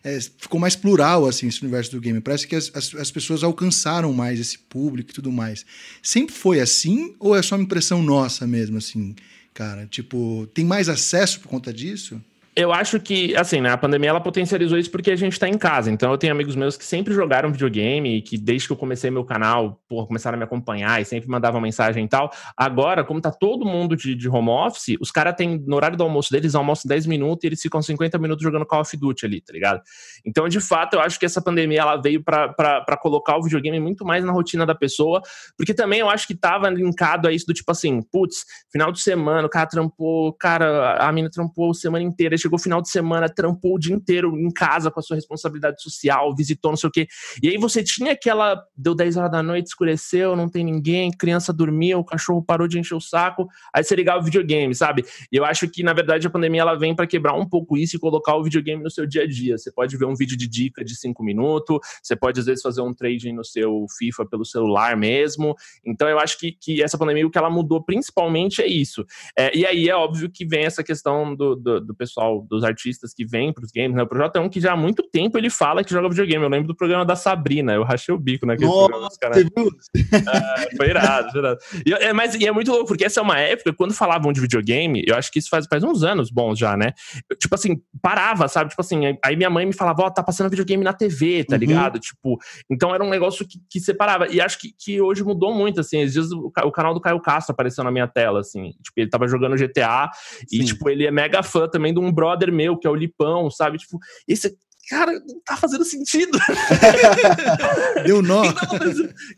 [0.03, 2.19] é, ficou mais plural assim esse universo do game.
[2.19, 5.65] Parece que as, as, as, pessoas alcançaram mais esse público e tudo mais.
[6.01, 9.15] Sempre foi assim ou é só uma impressão nossa mesmo, assim,
[9.53, 9.85] cara?
[9.85, 12.21] Tipo, tem mais acesso por conta disso?
[12.53, 15.57] Eu acho que, assim, né, a pandemia ela potencializou isso porque a gente tá em
[15.57, 15.89] casa.
[15.89, 19.09] Então eu tenho amigos meus que sempre jogaram videogame e que desde que eu comecei
[19.09, 22.29] meu canal, porra, começaram a me acompanhar e sempre mandavam mensagem e tal.
[22.57, 26.03] Agora, como tá todo mundo de, de home office, os caras têm, no horário do
[26.03, 29.39] almoço deles, almoçam 10 minutos e eles ficam 50 minutos jogando Call of Duty ali,
[29.39, 29.81] tá ligado?
[30.25, 34.03] Então, de fato, eu acho que essa pandemia ela veio para colocar o videogame muito
[34.03, 35.21] mais na rotina da pessoa,
[35.55, 38.99] porque também eu acho que tava linkado a isso do tipo assim, putz, final de
[38.99, 43.75] semana, o cara trampou, cara, a mina trampou semana inteira chegou final de semana, trampou
[43.75, 47.07] o dia inteiro em casa com a sua responsabilidade social, visitou não sei o quê.
[47.41, 48.61] E aí você tinha aquela.
[48.75, 52.79] Deu 10 horas da noite, escureceu, não tem ninguém, criança dormia, o cachorro parou de
[52.79, 55.05] encher o saco, aí você ligava o videogame, sabe?
[55.31, 57.95] E eu acho que, na verdade, a pandemia ela vem para quebrar um pouco isso
[57.95, 59.57] e colocar o videogame no seu dia a dia.
[59.57, 62.81] Você pode ver um vídeo de dica de 5 minutos, você pode, às vezes, fazer
[62.81, 65.55] um trading no seu FIFA pelo celular mesmo.
[65.85, 69.05] Então, eu acho que, que essa pandemia, o que ela mudou principalmente é isso.
[69.37, 72.63] É, e aí é óbvio que vem essa questão do, do, do pessoal pessoal, dos
[72.63, 74.03] artistas que vêm para os games, né?
[74.03, 76.43] O Projota é um que já há muito tempo ele fala que joga videogame.
[76.43, 79.09] Eu lembro do programa da Sabrina, eu rachei o bico naquele Nossa, programa.
[79.19, 79.41] Cara...
[79.41, 81.59] É, foi irado, foi irado.
[81.85, 84.39] E, é, mas e é muito louco, porque essa é uma época, quando falavam de
[84.39, 86.93] videogame, eu acho que isso faz, faz uns anos bons já, né?
[87.29, 88.69] Eu, tipo assim, parava, sabe?
[88.69, 91.55] Tipo assim, aí minha mãe me falava, ó, oh, tá passando videogame na TV, tá
[91.55, 91.59] uhum.
[91.59, 91.99] ligado?
[91.99, 92.37] Tipo,
[92.69, 94.27] então era um negócio que, que separava.
[94.27, 96.01] E acho que, que hoje mudou muito, assim.
[96.01, 98.71] Esses dias o, o canal do Caio Castro apareceu na minha tela, assim.
[98.83, 100.09] Tipo, ele tava jogando GTA
[100.47, 100.61] Sim.
[100.61, 103.49] e, tipo, ele é mega fã também de um brother meu, que é o Lipão,
[103.49, 103.79] sabe?
[103.79, 104.55] Tipo, esse
[104.87, 106.37] cara, não tá fazendo sentido.
[108.05, 108.43] Deu nó.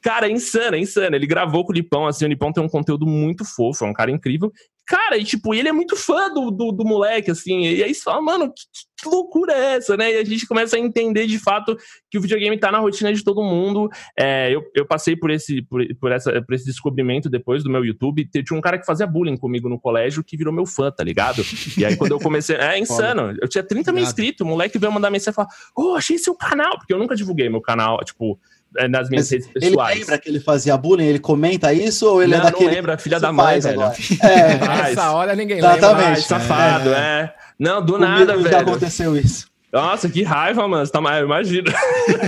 [0.01, 1.15] cara, é insano, é insano.
[1.15, 3.93] Ele gravou com o Lipão, assim, o Lipão tem um conteúdo muito fofo, é um
[3.93, 4.51] cara incrível.
[4.85, 8.01] Cara, e tipo, ele é muito fã do, do, do moleque, assim, e aí você
[8.01, 8.63] fala, mano, que,
[9.03, 10.13] que, loucura é essa, né?
[10.13, 11.77] E a gente começa a entender de fato
[12.09, 13.89] que o videogame tá na rotina de todo mundo.
[14.17, 17.83] É, eu, eu passei por esse, por, por, essa, por esse descobrimento depois do meu
[17.83, 18.25] YouTube.
[18.25, 21.43] Tinha um cara que fazia bullying comigo no colégio que virou meu fã, tá ligado?
[21.77, 22.55] E aí quando eu comecei.
[22.55, 23.35] É insano.
[23.41, 26.17] Eu tinha 30 mil inscritos, o moleque veio mandar mensagem e falar: Ô, oh, achei
[26.17, 28.39] seu canal, porque eu nunca divulguei meu canal, tipo
[28.77, 29.91] é, nas minhas Mas redes pessoais.
[29.91, 31.05] Ele lembra que ele fazia bullying?
[31.05, 32.69] Ele comenta isso ou ele é não, é daquele...
[32.69, 33.81] Não lembra, filha da mãe, velho.
[33.81, 34.89] É.
[34.91, 36.05] Essa hora ninguém Exatamente.
[36.05, 36.21] lembra.
[36.21, 36.99] safado, é.
[36.99, 37.42] é.
[37.59, 38.57] Não, do Comigo nada, velho.
[38.57, 39.51] aconteceu isso.
[39.73, 40.85] Nossa, que raiva, mano.
[40.85, 41.71] Você tá mais, imagina.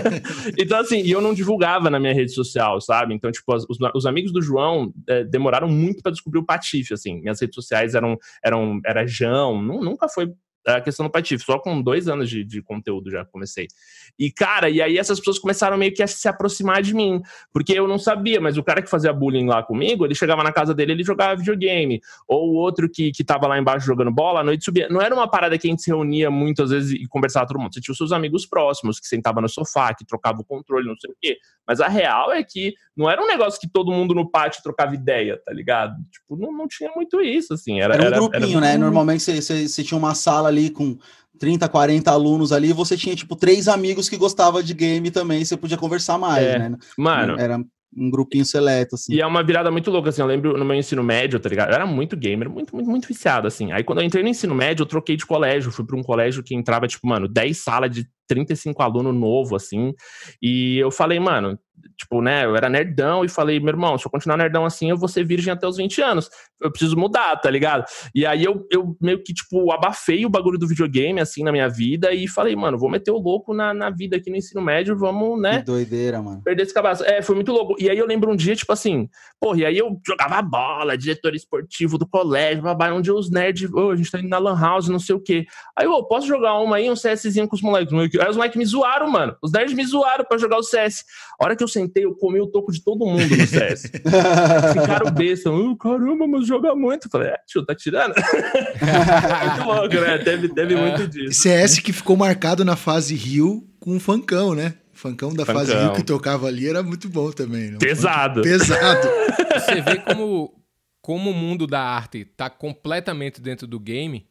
[0.58, 3.14] então, assim, e eu não divulgava na minha rede social, sabe?
[3.14, 7.22] Então, tipo, os, os amigos do João é, demoraram muito para descobrir o Patife, assim.
[7.22, 10.34] Minhas redes sociais eram, eram era Jão, nunca foi
[10.66, 13.68] a questão do Patife, só com dois anos de, de conteúdo já comecei.
[14.18, 17.74] E, cara, e aí essas pessoas começaram meio que a se aproximar de mim, porque
[17.74, 20.74] eu não sabia, mas o cara que fazia bullying lá comigo, ele chegava na casa
[20.74, 22.02] dele, ele jogava videogame.
[22.28, 24.88] Ou o outro que, que tava lá embaixo jogando bola, à noite subia.
[24.90, 27.74] Não era uma parada que a gente se reunia muitas vezes e conversava todo mundo.
[27.74, 30.98] Você tinha os seus amigos próximos, que sentavam no sofá, que trocavam o controle, não
[30.98, 31.38] sei o quê.
[31.68, 34.94] Mas a real é que não era um negócio que todo mundo no pátio trocava
[34.94, 35.96] ideia, tá ligado?
[36.12, 37.82] Tipo, não, não tinha muito isso, assim.
[37.82, 38.68] Era, era um era, grupinho, era...
[38.68, 38.78] né?
[38.78, 40.98] Normalmente você tinha uma sala ali com
[41.38, 45.58] 30, 40 alunos ali, você tinha, tipo, três amigos que gostavam de game também, você
[45.58, 46.78] podia conversar mais, é, né?
[46.98, 47.40] Mano.
[47.40, 47.60] Era
[47.98, 49.14] um grupinho seleto, assim.
[49.14, 51.70] E é uma virada muito louca, assim, eu lembro no meu ensino médio, tá ligado?
[51.70, 53.72] Eu era muito gamer, muito, muito, muito viciado, assim.
[53.72, 56.44] Aí quando eu entrei no ensino médio, eu troquei de colégio, fui para um colégio
[56.44, 59.94] que entrava, tipo, mano, 10 salas de 35 alunos novo, assim.
[60.42, 61.58] E eu falei, mano,
[61.98, 64.98] tipo, né, eu era nerdão e falei, meu irmão, se eu continuar nerdão assim, eu
[64.98, 66.30] vou ser virgem até os 20 anos.
[66.62, 67.86] Eu preciso mudar, tá ligado?
[68.14, 71.70] E aí eu, eu meio que, tipo, abafei o bagulho do videogame, assim, na minha
[71.70, 74.98] vida e falei, mano, vou meter o louco na, na vida aqui no ensino médio,
[74.98, 75.60] vamos, né?
[75.60, 76.42] Que doideira, mano.
[76.44, 77.04] Perder esse cabaço.
[77.04, 77.76] É, foi muito louco.
[77.80, 79.10] E aí eu lembro um dia, tipo assim,
[79.40, 83.92] porra, e aí eu jogava bola, diretor esportivo do colégio, babá, onde os nerds, oh,
[83.92, 85.46] a gente tá indo na lan house, não sei o quê.
[85.78, 87.94] Aí, eu, posso jogar uma aí, um CSzinho com os moleques?
[88.20, 89.36] Aí os moleques me zoaram, mano.
[89.42, 91.04] Os nerds me zoaram pra jogar o CS.
[91.40, 93.92] A hora que eu sentei, eu comi o toco de todo mundo no CS.
[93.92, 95.52] Ficaram besta.
[95.52, 97.08] Oh, caramba, mas joga muito.
[97.08, 98.14] Eu falei, é, tio, tá tirando?
[98.16, 100.18] muito louco, né?
[100.20, 100.78] Teve, teve é.
[100.78, 101.42] muito disso.
[101.42, 104.76] CS que ficou marcado na fase Rio com o Fancão, né?
[104.94, 105.66] Funkão da Funkão.
[105.66, 107.72] fase Rio que tocava ali era muito bom também.
[107.72, 107.78] Né?
[107.80, 108.42] Pesado.
[108.42, 109.08] Pesado.
[109.60, 110.54] Você vê como,
[111.02, 114.28] como o mundo da arte tá completamente dentro do game.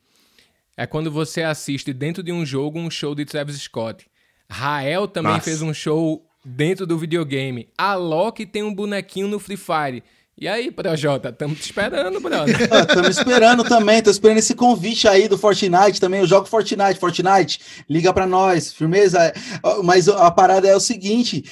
[0.76, 4.08] É quando você assiste dentro de um jogo um show de Travis Scott.
[4.50, 5.44] Rael também Nossa.
[5.44, 7.68] fez um show dentro do videogame.
[7.76, 10.02] A Loki tem um bonequinho no Free Fire.
[10.36, 12.56] E aí, Projota, estamos te esperando, brother.
[12.88, 16.20] Estamos esperando também, tô esperando esse convite aí do Fortnite também.
[16.20, 19.32] Eu jogo Fortnite, Fortnite, liga para nós, firmeza.
[19.84, 21.44] Mas a parada é o seguinte: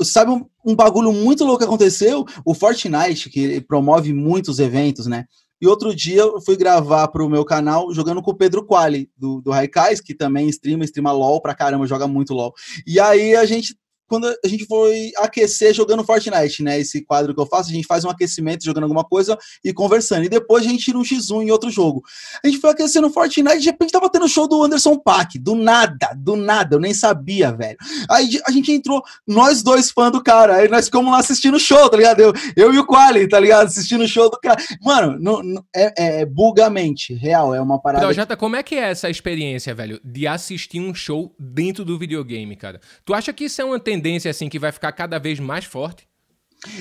[0.00, 2.24] sabe um, um bagulho muito louco que aconteceu?
[2.44, 5.24] O Fortnite, que promove muitos eventos, né?
[5.60, 9.10] E outro dia eu fui gravar para o meu canal jogando com o Pedro Quali,
[9.16, 12.54] do, do Raikais, que também streama, streama LOL pra caramba, joga muito LOL.
[12.86, 13.74] E aí a gente
[14.10, 16.80] quando a gente foi aquecer jogando Fortnite, né?
[16.80, 20.24] Esse quadro que eu faço, a gente faz um aquecimento jogando alguma coisa e conversando.
[20.24, 22.02] E depois a gente tira um X1 em outro jogo.
[22.42, 25.38] A gente foi aquecendo Fortnite de repente tava tendo show do Anderson Paak.
[25.38, 27.78] Do nada, do nada, eu nem sabia, velho.
[28.10, 30.56] Aí a gente entrou, nós dois fãs do cara.
[30.56, 32.20] Aí nós ficamos lá assistindo o show, tá ligado?
[32.20, 33.68] Eu, eu e o Quali, tá ligado?
[33.68, 34.60] Assistindo o show do cara.
[34.82, 38.04] Mano, não, não, é, é bugamente, real, é uma parada.
[38.04, 42.56] Projeta, como é que é essa experiência, velho, de assistir um show dentro do videogame,
[42.56, 42.80] cara?
[43.04, 46.08] Tu acha que isso é uma tendência, assim, que vai ficar cada vez mais forte?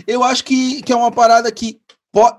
[0.08, 1.80] Eu acho que, que é uma parada que,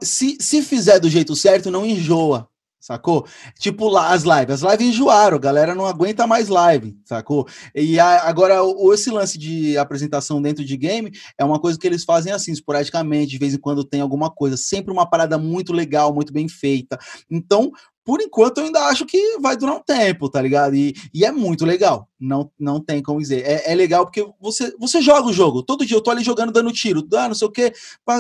[0.03, 3.27] se, se fizer do jeito certo, não enjoa sacou?
[3.59, 4.63] Tipo lá, as lives.
[4.65, 7.47] As lives enjoaram, a galera não aguenta mais live, sacou?
[7.75, 11.87] E a, agora, o, esse lance de apresentação dentro de game é uma coisa que
[11.87, 15.73] eles fazem assim, esporadicamente, de vez em quando tem alguma coisa, sempre uma parada muito
[15.73, 16.99] legal, muito bem feita.
[17.31, 17.71] Então,
[18.05, 20.75] por enquanto eu ainda acho que vai durar um tempo, tá ligado?
[20.75, 22.09] E, e é muito legal.
[22.19, 23.43] Não, não tem como dizer.
[23.47, 25.63] É, é, legal porque você, você joga o jogo.
[25.63, 27.73] Todo dia eu tô ali jogando, dando tiro, dando não sei o quê,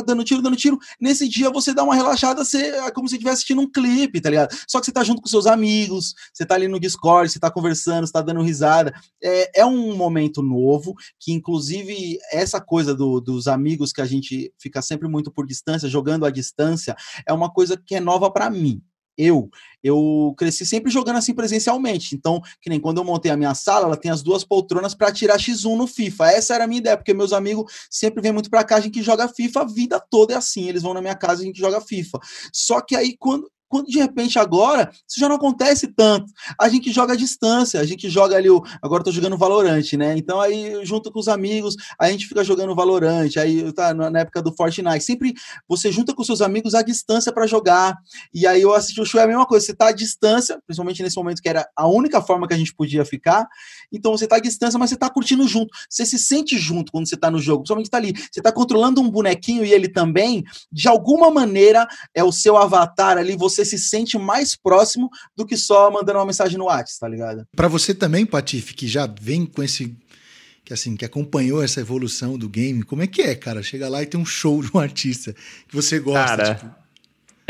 [0.07, 0.79] dando tiro, dando tiro.
[1.01, 4.31] Nesse dia você dá uma relaxada, você, é como se estivesse assistindo um clipe, tá
[4.31, 4.57] ligado?
[4.67, 7.51] Só que você tá junto com seus amigos, você tá ali no Discord, você tá
[7.51, 8.93] conversando, você tá dando risada.
[9.23, 14.53] É, é um momento novo, que inclusive essa coisa do, dos amigos que a gente
[14.59, 18.49] fica sempre muito por distância, jogando à distância, é uma coisa que é nova para
[18.49, 18.83] mim
[19.17, 19.49] eu,
[19.83, 22.15] eu cresci sempre jogando assim presencialmente.
[22.15, 25.13] Então, que nem quando eu montei a minha sala, ela tem as duas poltronas para
[25.13, 26.33] tirar X1 no FIFA.
[26.33, 29.03] Essa era a minha ideia, porque meus amigos sempre vêm muito para cá, a gente
[29.03, 30.69] joga FIFA a vida toda é assim.
[30.69, 32.19] Eles vão na minha casa, a gente joga FIFA.
[32.53, 36.27] Só que aí quando quando de repente agora, isso já não acontece tanto.
[36.61, 38.61] A gente joga à distância, a gente joga ali o.
[38.83, 40.19] Agora eu tô jogando Valorante, né?
[40.19, 43.39] Então aí, junto com os amigos, a gente fica jogando Valorante.
[43.39, 45.05] Aí tá na época do Fortnite.
[45.05, 45.35] Sempre
[45.69, 47.97] você junta com seus amigos à distância para jogar.
[48.35, 49.65] E aí eu assisti o show é a mesma coisa.
[49.65, 52.75] Você tá à distância, principalmente nesse momento que era a única forma que a gente
[52.75, 53.47] podia ficar.
[53.93, 55.71] Então você tá à distância, mas você tá curtindo junto.
[55.89, 57.61] Você se sente junto quando você tá no jogo.
[57.61, 58.15] Principalmente tá ali.
[58.33, 60.43] Você tá controlando um bonequinho e ele também.
[60.73, 65.47] De alguma maneira, é o seu avatar ali, você você se sente mais próximo do
[65.47, 67.47] que só mandando uma mensagem no WhatsApp, tá ligado?
[67.55, 69.97] Para você também, Patife, que já vem com esse
[70.65, 73.63] que assim, que acompanhou essa evolução do game, como é que é, cara?
[73.63, 75.35] Chega lá e tem um show de um artista
[75.67, 76.75] que você gosta, cara, tipo,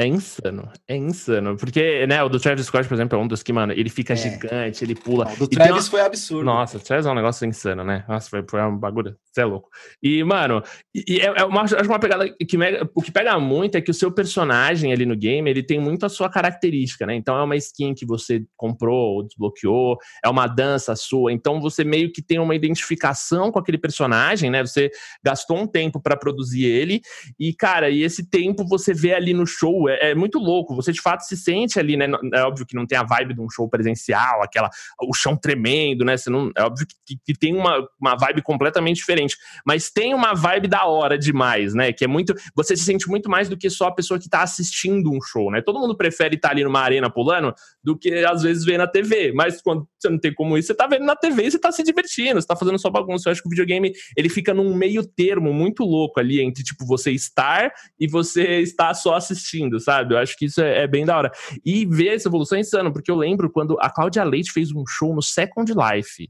[0.01, 1.57] é insano, é insano.
[1.59, 4.15] Porque, né, o do Travis Scott, por exemplo, é um dos que, mano, ele fica
[4.15, 4.17] é.
[4.17, 5.27] gigante, ele pula.
[5.27, 5.91] Não, o do Travis uma...
[5.91, 6.45] foi absurdo.
[6.45, 8.03] Nossa, o Travis é um negócio insano, né?
[8.09, 9.69] Nossa, foi, foi um bagulho, você é louco.
[10.03, 10.63] E, mano,
[10.95, 12.57] e é, é uma, acho uma pegada que
[12.95, 16.07] o que pega muito é que o seu personagem ali no game, ele tem muito
[16.07, 17.15] a sua característica, né?
[17.15, 21.85] Então é uma skin que você comprou ou desbloqueou, é uma dança sua, então você
[21.85, 24.65] meio que tem uma identificação com aquele personagem, né?
[24.65, 24.91] Você
[25.23, 27.03] gastou um tempo para produzir ele
[27.39, 30.75] e, cara, e esse tempo você vê ali no show, é, é, muito louco.
[30.75, 32.07] Você de fato se sente ali, né?
[32.35, 36.05] É óbvio que não tem a vibe de um show presencial, aquela o chão tremendo,
[36.05, 36.17] né?
[36.17, 40.35] Você não, é óbvio que, que tem uma, uma vibe completamente diferente, mas tem uma
[40.35, 41.93] vibe da hora demais, né?
[41.93, 42.35] Que é muito.
[42.55, 45.51] Você se sente muito mais do que só a pessoa que tá assistindo um show,
[45.51, 45.61] né?
[45.61, 48.87] Todo mundo prefere estar tá ali numa arena pulando do que às vezes ver na
[48.87, 49.33] TV.
[49.33, 51.71] Mas quando você não tem como isso, você tá vendo na TV e você tá
[51.73, 53.29] se divertindo, você tá fazendo sua bagunça.
[53.29, 56.87] Eu acho que o videogame ele fica num meio termo muito louco ali entre tipo
[56.87, 60.15] você estar e você estar só assistindo, sabe?
[60.15, 61.31] Eu acho que isso é, é, bem da hora.
[61.65, 64.85] E ver essa evolução é insano, porque eu lembro quando a Cláudia Leite fez um
[64.87, 66.29] show no Second Life.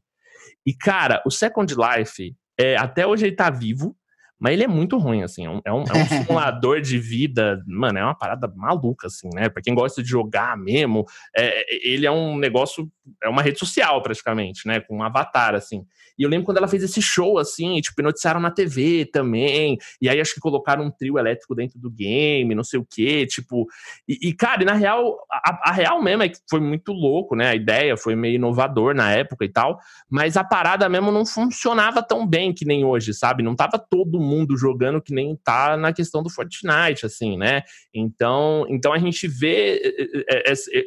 [0.66, 3.96] E, cara, o Second Life, é, até hoje ele tá vivo,
[4.40, 5.44] mas ele é muito ruim, assim.
[5.44, 9.50] É um, é um, é simulador de vida, mano, é uma parada maluca, assim, né?
[9.50, 11.05] Pra quem gosta de jogar mesmo,
[11.37, 12.90] é, ele é um negócio,
[13.22, 14.81] é uma rede social, praticamente, né?
[14.81, 15.85] Com um avatar, assim.
[16.18, 19.76] E eu lembro quando ela fez esse show, assim, tipo, noticiaram na TV também.
[20.00, 23.26] E aí acho que colocaram um trio elétrico dentro do game, não sei o quê,
[23.26, 23.66] tipo.
[24.09, 27.37] E, e cara, e na real, a, a, real mesmo é que foi muito louco,
[27.37, 27.50] né?
[27.50, 29.79] A ideia foi meio inovador na época e tal.
[30.09, 33.42] Mas a parada mesmo não funcionava tão bem que nem hoje, sabe?
[33.42, 37.62] Não tava todo mundo jogando que nem tá na questão do Fortnite, assim, né?
[37.94, 39.80] Então, então a gente vê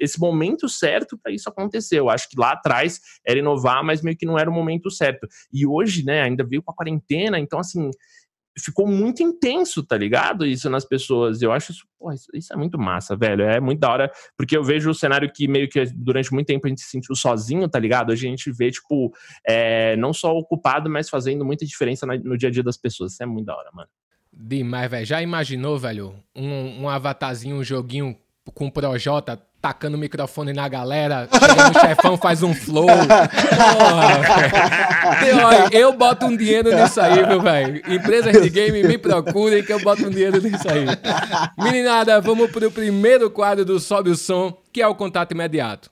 [0.01, 1.99] esse momento certo para isso acontecer.
[1.99, 5.27] Eu acho que lá atrás era inovar, mas meio que não era o momento certo.
[5.51, 7.89] E hoje, né, ainda veio com a quarentena, então assim,
[8.57, 10.45] ficou muito intenso, tá ligado?
[10.45, 11.41] Isso nas pessoas.
[11.41, 13.43] Eu acho isso, porra, isso, isso, é muito massa, velho.
[13.43, 16.65] É muito da hora, porque eu vejo o cenário que meio que durante muito tempo
[16.65, 18.11] a gente se sentiu sozinho, tá ligado?
[18.11, 19.11] Hoje a gente vê, tipo,
[19.47, 23.13] é, não só ocupado, mas fazendo muita diferença no dia a dia das pessoas.
[23.13, 23.89] Isso é muito da hora, mano.
[24.31, 25.05] Demais, velho.
[25.05, 28.17] Já imaginou, velho, um, um avatarzinho, um joguinho
[28.53, 32.85] com Projota tacando o microfone na galera, o chefão faz um flow.
[35.31, 37.81] Porra, eu boto um dinheiro nisso aí, meu velho.
[37.87, 40.85] Empresas de game me procurem que eu boto um dinheiro nisso aí.
[41.57, 45.89] Meninada, vamos pro primeiro quadro do Sobe o Som, que é o contato imediato.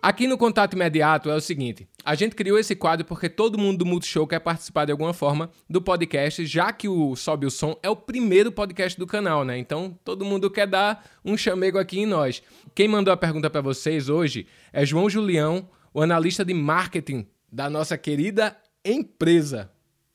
[0.00, 3.78] Aqui no Contato Imediato é o seguinte: a gente criou esse quadro porque todo mundo
[3.78, 7.76] do Multishow quer participar de alguma forma do podcast, já que o Sobe o Som
[7.82, 9.58] é o primeiro podcast do canal, né?
[9.58, 12.42] Então todo mundo quer dar um chamego aqui em nós.
[12.74, 17.68] Quem mandou a pergunta para vocês hoje é João Julião, o analista de marketing da
[17.68, 19.70] nossa querida empresa.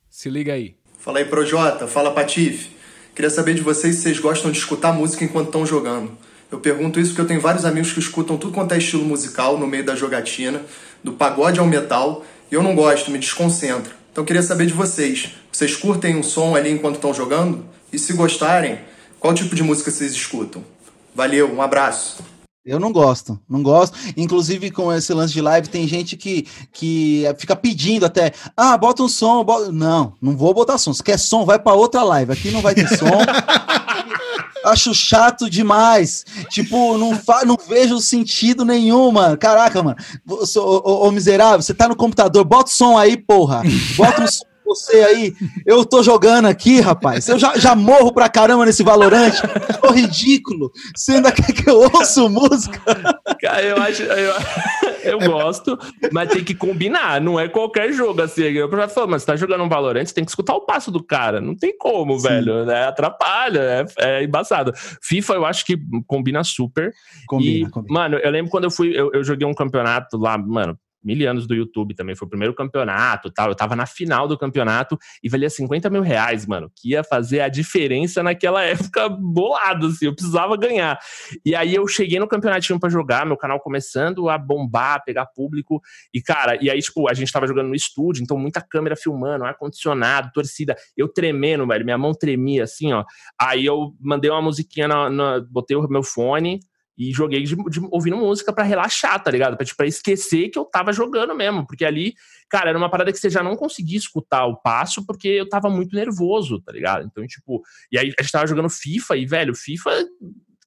[0.10, 0.78] Se liga aí.
[0.98, 1.88] Fala aí, Projota.
[1.88, 2.72] Fala, Patife.
[3.14, 6.18] Queria saber de vocês se vocês gostam de escutar música enquanto estão jogando.
[6.54, 9.58] Eu pergunto isso porque eu tenho vários amigos que escutam tudo quanto é estilo musical
[9.58, 10.62] no meio da jogatina,
[11.04, 13.92] do pagode ao metal, e eu não gosto, me desconcentro.
[14.12, 15.32] Então eu queria saber de vocês.
[15.52, 17.66] Vocês curtem um som ali enquanto estão jogando?
[17.92, 18.78] E se gostarem,
[19.20, 20.64] qual tipo de música vocês escutam?
[21.16, 22.24] Valeu, um abraço.
[22.64, 23.98] Eu não gosto, não gosto.
[24.16, 29.02] Inclusive, com esse lance de live, tem gente que, que fica pedindo até, ah, bota
[29.02, 29.44] um som.
[29.44, 29.72] Bota...
[29.72, 30.94] Não, não vou botar som.
[30.94, 32.32] Se quer som, vai para outra live.
[32.32, 33.06] Aqui não vai ter som.
[34.64, 36.26] acho chato demais.
[36.50, 39.38] Tipo, não, fa não vejo sentido nenhum, mano.
[39.38, 39.98] Caraca, mano.
[40.56, 43.62] Ô, miserável, você tá no computador, bota o som aí, porra.
[43.96, 45.34] Bota um som você aí.
[45.66, 47.28] Eu tô jogando aqui, rapaz.
[47.28, 49.42] Eu já, já morro pra caramba nesse Valorante.
[49.82, 50.72] Tô ridículo.
[50.96, 52.82] Você ainda quer que eu ouço música?
[53.42, 54.04] Cara, eu acho.
[54.04, 54.34] Eu,
[55.04, 55.78] eu gosto,
[56.12, 57.20] mas tem que combinar.
[57.22, 58.44] Não é qualquer jogo assim.
[58.44, 60.92] Eu já falo, mas você tá jogando um Valorante, você tem que escutar o passo
[60.92, 61.42] do cara.
[61.42, 62.28] Não tem como, Sim.
[62.28, 62.66] velho.
[62.66, 62.86] Né?
[62.86, 64.72] Atrapalha, é, é, embaçado.
[65.02, 66.94] FIFA eu acho que combina super.
[67.28, 67.94] Combina, e, combina.
[67.94, 71.48] Mano, eu lembro quando eu fui, eu, eu joguei um campeonato lá, mano, mil anos
[71.48, 73.50] do YouTube também, foi o primeiro campeonato tal.
[73.50, 77.42] Eu tava na final do campeonato e valia 50 mil reais, mano, que ia fazer
[77.42, 81.00] a diferença naquela época bolado, assim, eu precisava ganhar.
[81.46, 85.82] E aí eu cheguei no campeonatinho para jogar, meu canal começando a bombar, pegar público,
[86.14, 89.46] e cara, e aí, tipo, a gente tava jogando no estúdio, então muita câmera filmando,
[89.46, 93.04] ar-condicionado, torcida, eu tremendo, velho, minha mão tremia assim, ó.
[93.40, 96.60] Aí eu mandei uma musiquinha, na, na botei o meu fone,
[96.98, 99.58] e joguei de, de, ouvindo música para relaxar, tá ligado?
[99.58, 101.66] Pra, tipo, pra esquecer que eu tava jogando mesmo.
[101.66, 102.14] Porque ali,
[102.50, 105.70] cara, era uma parada que você já não conseguia escutar o passo porque eu tava
[105.70, 107.06] muito nervoso, tá ligado?
[107.06, 109.92] Então, tipo, e aí a gente tava jogando FIFA e, velho, FIFA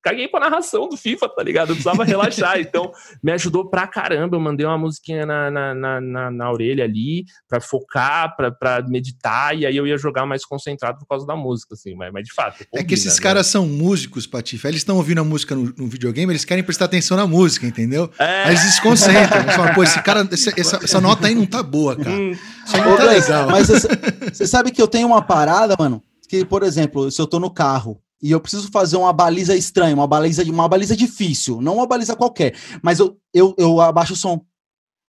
[0.06, 1.70] caguei pra narração do FIFA, tá ligado?
[1.70, 2.56] Eu precisava relaxar.
[2.66, 2.90] Então,
[3.22, 4.36] me ajudou pra caramba.
[4.36, 9.56] Eu mandei uma musiquinha na, na, na, na, orelha ali, pra focar, pra, pra meditar,
[9.56, 11.94] e aí eu ia jogar mais concentrado por causa da música, assim.
[11.94, 12.58] Mas, mas de fato.
[12.58, 13.22] Combina, é que esses né?
[13.22, 14.66] caras são músicos, Patife.
[14.66, 18.10] Eles estão ouvindo a música no, no, videogame, eles querem prestar atenção na música, entendeu?
[18.18, 18.44] É.
[18.44, 19.40] Aí eles se concentram.
[19.40, 22.10] Eles falam, pô, esse cara, essa, essa, nota aí não tá boa, cara.
[22.10, 22.32] Hum.
[22.32, 23.50] Isso aí não tá legal.
[23.50, 27.38] Mas você sabe que eu tenho uma parada, mano, que, por exemplo, se eu tô
[27.38, 31.76] no carro e eu preciso fazer uma baliza estranha, uma baliza, uma baliza difícil, não
[31.76, 34.40] uma baliza qualquer, mas eu, eu, eu abaixo o som.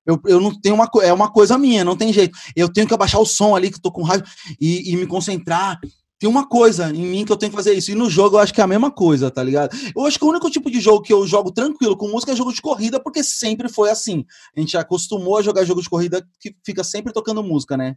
[0.05, 2.37] Eu, eu não tenho uma é uma coisa minha, não tem jeito.
[2.55, 4.23] Eu tenho que abaixar o som ali que eu tô com raiva
[4.59, 5.77] e, e me concentrar.
[6.19, 7.91] Tem uma coisa em mim que eu tenho que fazer isso.
[7.91, 9.77] E no jogo eu acho que é a mesma coisa, tá ligado?
[9.95, 12.35] Eu acho que o único tipo de jogo que eu jogo tranquilo com música é
[12.35, 14.25] jogo de corrida, porque sempre foi assim.
[14.55, 17.95] A gente acostumou a jogar jogo de corrida que fica sempre tocando música, né?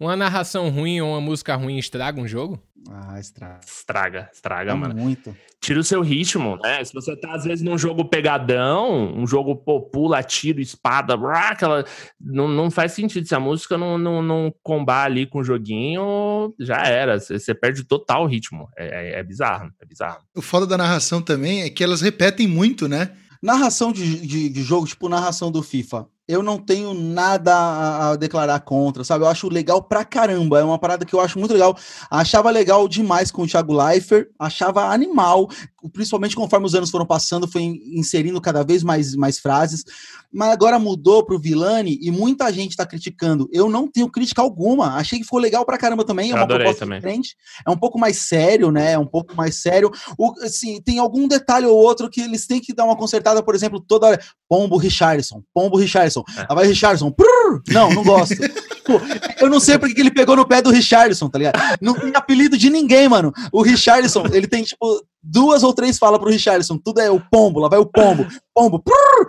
[0.00, 2.62] Uma narração ruim ou uma música ruim estraga um jogo?
[2.88, 3.60] Ah, estraga.
[3.66, 4.94] Estraga, estraga, é mano.
[4.94, 5.36] Muito.
[5.60, 6.84] Tira o seu ritmo, né?
[6.84, 11.48] Se você tá, às vezes, num jogo pegadão, um jogo pô, pula, tiro, espada, brá,
[11.48, 11.84] aquela...
[12.20, 13.26] não, não faz sentido.
[13.26, 17.18] Se a música não, não, não combar ali com o joguinho, já era.
[17.18, 18.68] Você perde total o ritmo.
[18.78, 20.20] É, é, é bizarro, é bizarro.
[20.34, 23.10] O foda da narração também é que elas repetem muito, né?
[23.42, 28.16] Narração de, de, de jogo, tipo narração do FIFA eu não tenho nada a, a,
[28.16, 29.24] declarar contra, sabe?
[29.24, 30.60] Eu acho legal pra caramba.
[30.60, 31.74] É uma parada que eu acho muito legal.
[32.10, 35.48] Achava legal demais com o Thiago Leifert, achava animal,
[35.90, 39.84] principalmente conforme os anos foram passando, foi inserindo cada vez mais, mais frases.
[40.32, 43.48] Mas agora mudou pro Vilani e muita gente tá criticando.
[43.52, 44.96] Eu não tenho crítica alguma.
[44.96, 46.30] Achei que ficou legal pra caramba também.
[46.30, 46.98] É uma proposta também.
[46.98, 47.36] diferente.
[47.66, 48.92] É um pouco mais sério, né?
[48.92, 49.90] É um pouco mais sério.
[50.18, 53.54] O, assim, tem algum detalhe ou outro que eles têm que dar uma consertada, por
[53.54, 54.20] exemplo, toda hora.
[54.48, 56.24] Pombo Richardson, Pombo Richardson.
[56.36, 56.46] É.
[56.48, 57.10] Aí vai Richardson.
[57.10, 57.62] Prrr!
[57.68, 58.34] Não, não gosto.
[59.40, 61.60] Eu não sei porque que ele pegou no pé do Richardson, tá ligado?
[61.80, 63.32] Não tem apelido de ninguém, mano.
[63.52, 66.78] O Richardson, ele tem, tipo, duas ou três falas pro Richardson.
[66.78, 68.26] Tudo é o pombo, lá vai o pombo.
[68.54, 68.82] Pombo.
[68.82, 69.28] Prrr!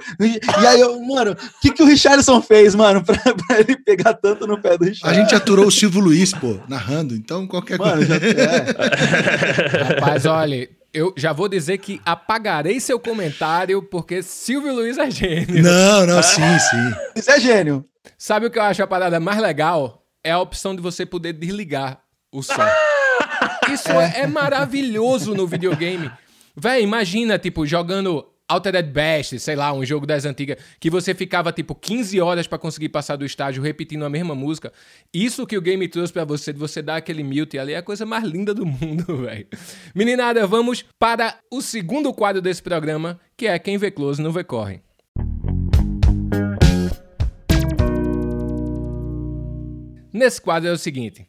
[0.62, 4.14] E aí, eu, mano, o que, que o Richardson fez, mano, pra, pra, ele pegar
[4.14, 5.08] tanto no pé do Richardson?
[5.08, 7.14] A gente aturou o Silvio Luiz, pô, narrando.
[7.14, 8.20] Então, qualquer mano, coisa.
[8.20, 9.94] Já, é.
[9.96, 15.62] Rapaz, olha, eu já vou dizer que apagarei seu comentário porque Silvio Luiz é gênio.
[15.62, 16.96] Não, não, sim, sim.
[17.16, 17.86] Isso é gênio.
[18.18, 20.04] Sabe o que eu acho a parada mais legal?
[20.24, 22.54] É a opção de você poder desligar o som.
[23.74, 26.12] Isso é, é maravilhoso no videogame.
[26.56, 31.52] Véi, imagina, tipo, jogando Altered Best, sei lá, um jogo das antigas, que você ficava
[31.52, 34.74] tipo 15 horas para conseguir passar do estágio repetindo a mesma música.
[35.14, 37.84] Isso que o game trouxe para você, de você dar aquele mute ali, é a
[37.84, 39.48] coisa mais linda do mundo, velho.
[39.94, 44.44] Meninada, vamos para o segundo quadro desse programa, que é Quem Vê Close não Vê
[44.44, 44.82] Corre.
[50.12, 51.29] Nesse quadro é o seguinte: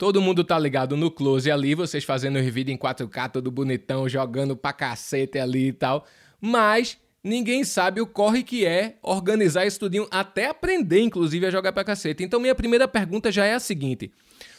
[0.00, 4.08] Todo mundo tá ligado no close ali, vocês fazendo os vídeos em 4K, todo bonitão,
[4.08, 6.06] jogando pra cacete ali e tal.
[6.40, 11.74] Mas ninguém sabe o corre que é organizar isso tudinho, até aprender, inclusive, a jogar
[11.74, 12.24] pra cacete.
[12.24, 14.10] Então, minha primeira pergunta já é a seguinte: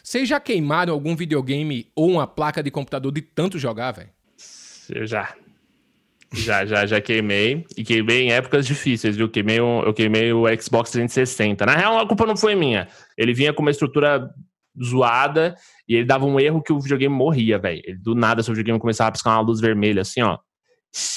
[0.03, 4.09] vocês já queimaram algum videogame ou uma placa de computador de tanto jogar, velho?
[4.93, 5.33] Eu já.
[6.31, 7.65] Já, já, já queimei.
[7.75, 9.27] E queimei em épocas difíceis, viu?
[9.27, 11.65] Queimei um, eu queimei o Xbox 360.
[11.65, 12.87] Na real, a culpa não foi minha.
[13.17, 14.31] Ele vinha com uma estrutura
[14.81, 15.55] zoada
[15.87, 17.81] e ele dava um erro que o videogame morria, velho.
[17.99, 20.37] Do nada, seu videogame começava a piscar uma luz vermelha, assim, ó.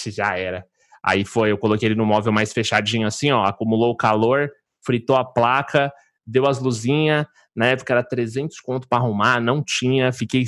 [0.07, 0.65] Já era.
[1.03, 3.45] Aí foi, eu coloquei ele no móvel mais fechadinho, assim, ó.
[3.45, 4.51] Acumulou o calor,
[4.85, 5.93] fritou a placa,
[6.27, 7.27] deu as luzinhas.
[7.55, 10.13] Na época era 300 conto para arrumar, não tinha.
[10.13, 10.45] Fiquei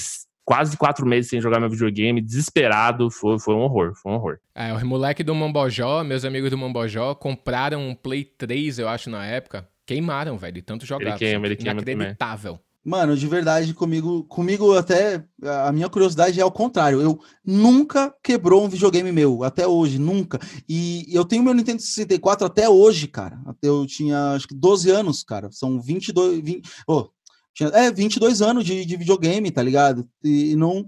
[0.47, 4.39] quase quatro meses sem jogar meu videogame, desesperado, foi, foi um horror, foi um horror.
[4.55, 9.11] É, os moleques do Mombojó, meus amigos do Mombojó, compraram um Play 3, eu acho,
[9.11, 11.09] na época, queimaram, velho, tanto jogar.
[11.09, 12.53] Ele queima, ele queima Inacreditável.
[12.53, 12.66] Também.
[12.87, 17.03] Mano, de verdade, comigo, comigo até a minha curiosidade é ao contrário.
[17.03, 20.39] Eu nunca quebrou um videogame meu, até hoje, nunca.
[20.69, 23.41] E eu tenho meu Nintendo 64 até hoje, cara.
[23.45, 25.51] Até eu tinha acho que 12 anos, cara.
[25.51, 27.09] São 22, 20, oh,
[27.53, 30.09] tinha, é, 22 anos de, de videogame, tá ligado?
[30.23, 30.87] E não,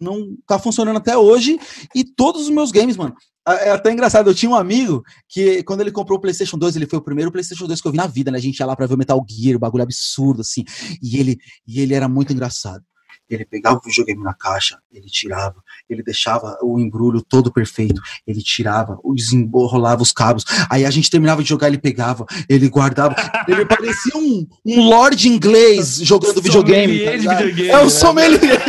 [0.00, 1.60] não tá funcionando até hoje.
[1.94, 3.14] E todos os meus games, mano.
[3.46, 6.86] É até engraçado, eu tinha um amigo que, quando ele comprou o PlayStation 2, ele
[6.86, 8.38] foi o primeiro PlayStation 2 que eu vi na vida, né?
[8.38, 10.64] A gente ia lá pra ver o Metal Gear, o bagulho absurdo, assim.
[11.02, 12.84] E ele, e ele era muito engraçado.
[13.30, 18.42] Ele pegava o videogame na caixa, ele tirava, ele deixava o embrulho todo perfeito, ele
[18.42, 20.44] tirava, desenrolava os cabos.
[20.68, 23.14] Aí a gente terminava de jogar, ele pegava, ele guardava.
[23.46, 27.04] Ele parecia um, um lord inglês jogando videogame.
[27.04, 27.40] Tá.
[27.68, 27.90] É o né?
[27.90, 28.60] sommelier.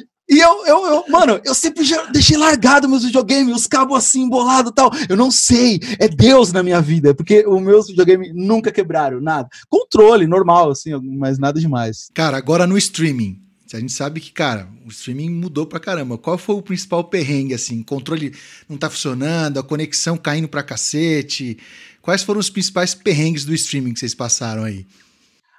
[0.30, 4.70] E eu, eu, eu, mano, eu sempre deixei largado meus videogames, os cabos assim, embolados
[4.70, 4.92] e tal.
[5.08, 9.48] Eu não sei, é Deus na minha vida, porque os meus videogames nunca quebraram, nada.
[9.68, 12.10] Controle, normal, assim, mas nada demais.
[12.14, 13.40] Cara, agora no streaming,
[13.74, 16.16] a gente sabe que, cara, o streaming mudou pra caramba.
[16.16, 17.82] Qual foi o principal perrengue, assim?
[17.82, 18.32] Controle
[18.68, 21.58] não tá funcionando, a conexão caindo pra cacete.
[22.00, 24.86] Quais foram os principais perrengues do streaming que vocês passaram aí?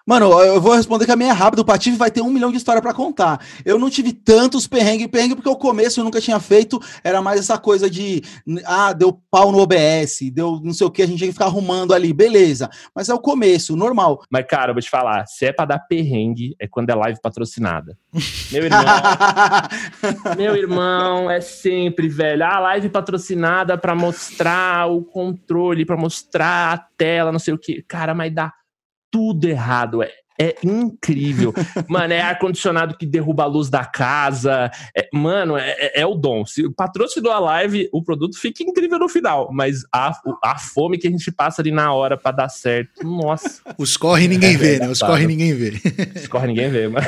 [0.06, 1.62] Mano, eu vou responder que a minha é rápida.
[1.62, 3.40] O Patife vai ter um milhão de história para contar.
[3.64, 6.80] Eu não tive tantos perrengue, perrengue, porque o começo eu nunca tinha feito.
[7.04, 8.22] Era mais essa coisa de,
[8.66, 11.46] ah, deu pau no OBS, deu não sei o que, a gente tinha que ficar
[11.46, 12.14] arrumando ali.
[12.14, 12.70] Beleza.
[12.96, 14.24] Mas é o começo, normal.
[14.30, 17.20] Mas, cara, eu vou te falar, se é pra dar perrengue, é quando é live
[17.22, 17.98] patrocinada.
[18.52, 18.82] Meu irmão.
[20.36, 22.44] meu irmão, é sempre, velho.
[22.44, 27.58] A ah, live patrocinada para mostrar o controle, para mostrar a tela, não sei o
[27.58, 27.84] que.
[27.84, 28.52] Cara, mas dá
[29.12, 30.02] tudo errado.
[30.02, 31.54] É, é incrível.
[31.88, 34.72] mano, é ar-condicionado que derruba a luz da casa.
[34.98, 36.46] É, mano, é, é, é, o dom.
[36.46, 39.50] Se o patrocinou a live, o produto fica incrível no final.
[39.52, 40.12] Mas a,
[40.44, 43.62] a fome que a gente passa ali na hora para dar certo, nossa.
[43.78, 44.90] Os corre ninguém vê, né?
[44.90, 45.74] Os corre ninguém vê.
[46.16, 47.06] Os corre ninguém vê, mano.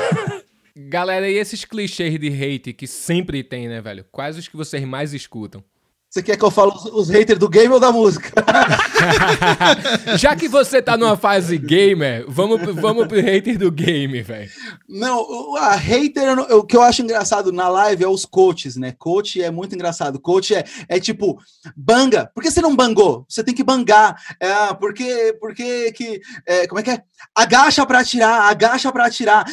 [0.76, 4.04] Galera, e esses clichês de hate que sempre tem, né, velho?
[4.10, 5.62] Quais os que vocês mais escutam?
[6.14, 8.30] Você quer que eu fale os, os haters do game ou da música?
[10.16, 14.48] Já que você tá numa fase gamer, vamos, vamos pro hater do game, velho.
[14.88, 18.94] Não, a hater, o que eu acho engraçado na live é os coaches, né?
[18.96, 20.20] Coach é muito engraçado.
[20.20, 21.36] Coach é, é tipo,
[21.76, 22.30] banga.
[22.32, 23.26] Por que você não bangou?
[23.28, 24.16] Você tem que bangar.
[24.38, 26.20] É, porque, porque que.
[26.46, 27.02] É, como é que é?
[27.34, 29.44] Agacha para atirar, agacha para atirar.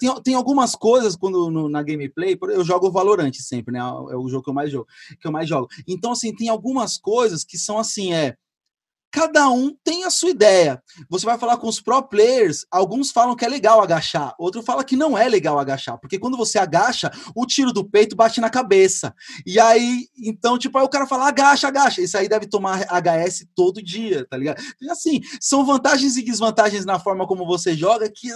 [0.00, 3.78] Tem, tem algumas coisas quando no, na gameplay, eu jogo Valorant sempre, né?
[3.78, 4.88] É o jogo que eu mais jogo,
[5.20, 5.68] que eu mais jogo.
[5.86, 8.34] Então, então, assim, tem algumas coisas que são assim, é
[9.10, 10.82] cada um tem a sua ideia.
[11.08, 14.84] Você vai falar com os pro players, alguns falam que é legal agachar, outro fala
[14.84, 18.50] que não é legal agachar, porque quando você agacha, o tiro do peito bate na
[18.50, 19.14] cabeça.
[19.46, 22.02] E aí, então, tipo, aí o cara fala, agacha, agacha.
[22.02, 24.62] Isso aí deve tomar HS todo dia, tá ligado?
[24.80, 28.28] E assim, são vantagens e desvantagens na forma como você joga, que.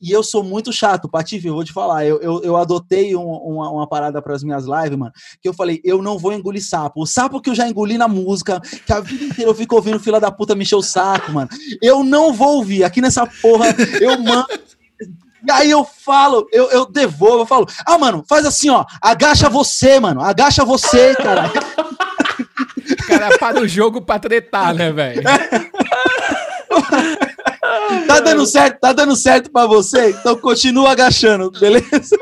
[0.00, 3.28] E eu sou muito chato, Patife, eu vou te falar, eu, eu, eu adotei um,
[3.28, 6.64] uma, uma parada para as minhas lives, mano, que eu falei, eu não vou engolir
[6.64, 7.02] sapo.
[7.02, 9.76] O sapo que eu já engoli na música, que a vida inteira eu fico fico
[9.76, 11.50] ouvindo fila da puta mexer o saco, mano.
[11.82, 12.82] Eu não vou ouvir.
[12.82, 13.66] Aqui nessa porra,
[14.00, 14.46] eu mando.
[15.46, 19.48] E aí eu falo, eu, eu devolvo, eu falo, ah, mano, faz assim, ó, agacha
[19.48, 21.48] você, mano, agacha você, cara.
[23.06, 25.22] cara para o jogo pra tretar, né, velho?
[28.06, 30.10] tá dando certo, tá dando certo pra você?
[30.10, 32.16] Então continua agachando, beleza?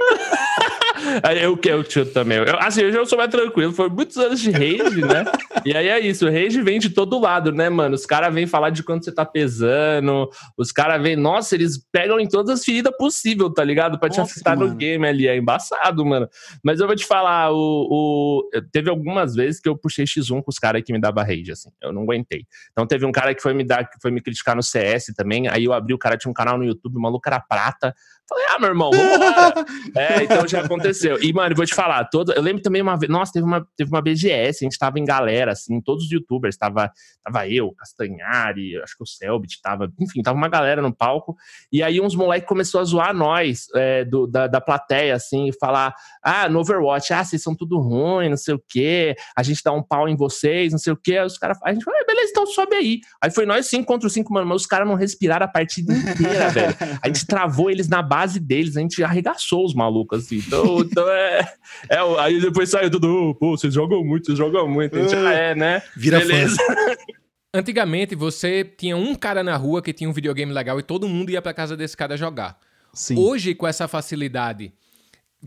[1.43, 2.39] Eu que eu chuto também.
[2.39, 3.73] Eu, assim, eu já sou mais tranquilo.
[3.73, 5.25] Foi muitos anos de rage, né?
[5.65, 7.95] E aí é isso, o rage vem de todo lado, né, mano?
[7.95, 12.21] Os caras vêm falar de quanto você tá pesando, os caras vêm, nossa, eles pegam
[12.21, 13.99] em todas as feridas possíveis, tá ligado?
[13.99, 15.27] Pra te nossa, afetar no game ali.
[15.27, 16.29] É embaçado, mano.
[16.63, 18.51] Mas eu vou te falar, o, o...
[18.73, 21.71] teve algumas vezes que eu puxei X1 com os caras que me dava rage, assim.
[21.83, 22.45] Eu não aguentei.
[22.73, 25.49] Então teve um cara que foi me dar, que foi me criticar no CS também.
[25.49, 27.95] Aí eu abri, o cara tinha um canal no YouTube, o maluco era prata.
[28.29, 29.65] Falei, ah, meu irmão, vambora.
[29.95, 31.23] é, então já aconteceu.
[31.23, 33.89] E, mano, vou te falar, todo, eu lembro também uma vez, nossa, teve uma, teve
[33.89, 36.91] uma BGS, a gente tava em galera, assim, todos os youtubers, tava,
[37.23, 41.37] tava eu, Castanhari, acho que o Selbit, tava, enfim, tava uma galera no palco,
[41.71, 45.53] e aí uns moleques começou a zoar nós, é, do, da, da plateia, assim, e
[45.53, 45.95] falar,
[46.27, 49.73] ah, no Overwatch, ah, vocês são tudo ruim, não sei o quê, a gente dá
[49.73, 52.05] um pau em vocês, não sei o quê, aí os caras, a gente falou, ah,
[52.05, 53.01] beleza, então sobe aí.
[53.23, 55.95] Aí foi nós cinco contra os cinco, mano, mas os caras não respiraram a partida
[55.95, 56.77] inteira, velho.
[57.01, 60.43] A gente travou eles na base deles, a gente arregaçou os malucos, assim.
[60.45, 61.49] Então, então é,
[61.89, 61.99] é.
[62.19, 64.99] Aí depois saiu tudo, pô, vocês jogam muito, vocês jogam muito.
[64.99, 65.83] A gente, ah, é, né?
[65.97, 66.57] Vira Beleza.
[67.55, 71.31] Antigamente, você tinha um cara na rua que tinha um videogame legal e todo mundo
[71.31, 72.59] ia pra casa desse cara jogar.
[72.93, 73.17] Sim.
[73.19, 74.75] Hoje, com essa facilidade,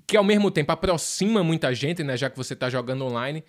[0.05, 2.15] que ao mesmo tempo aproxima muita gente, né?
[2.17, 3.43] Já que você tá jogando online,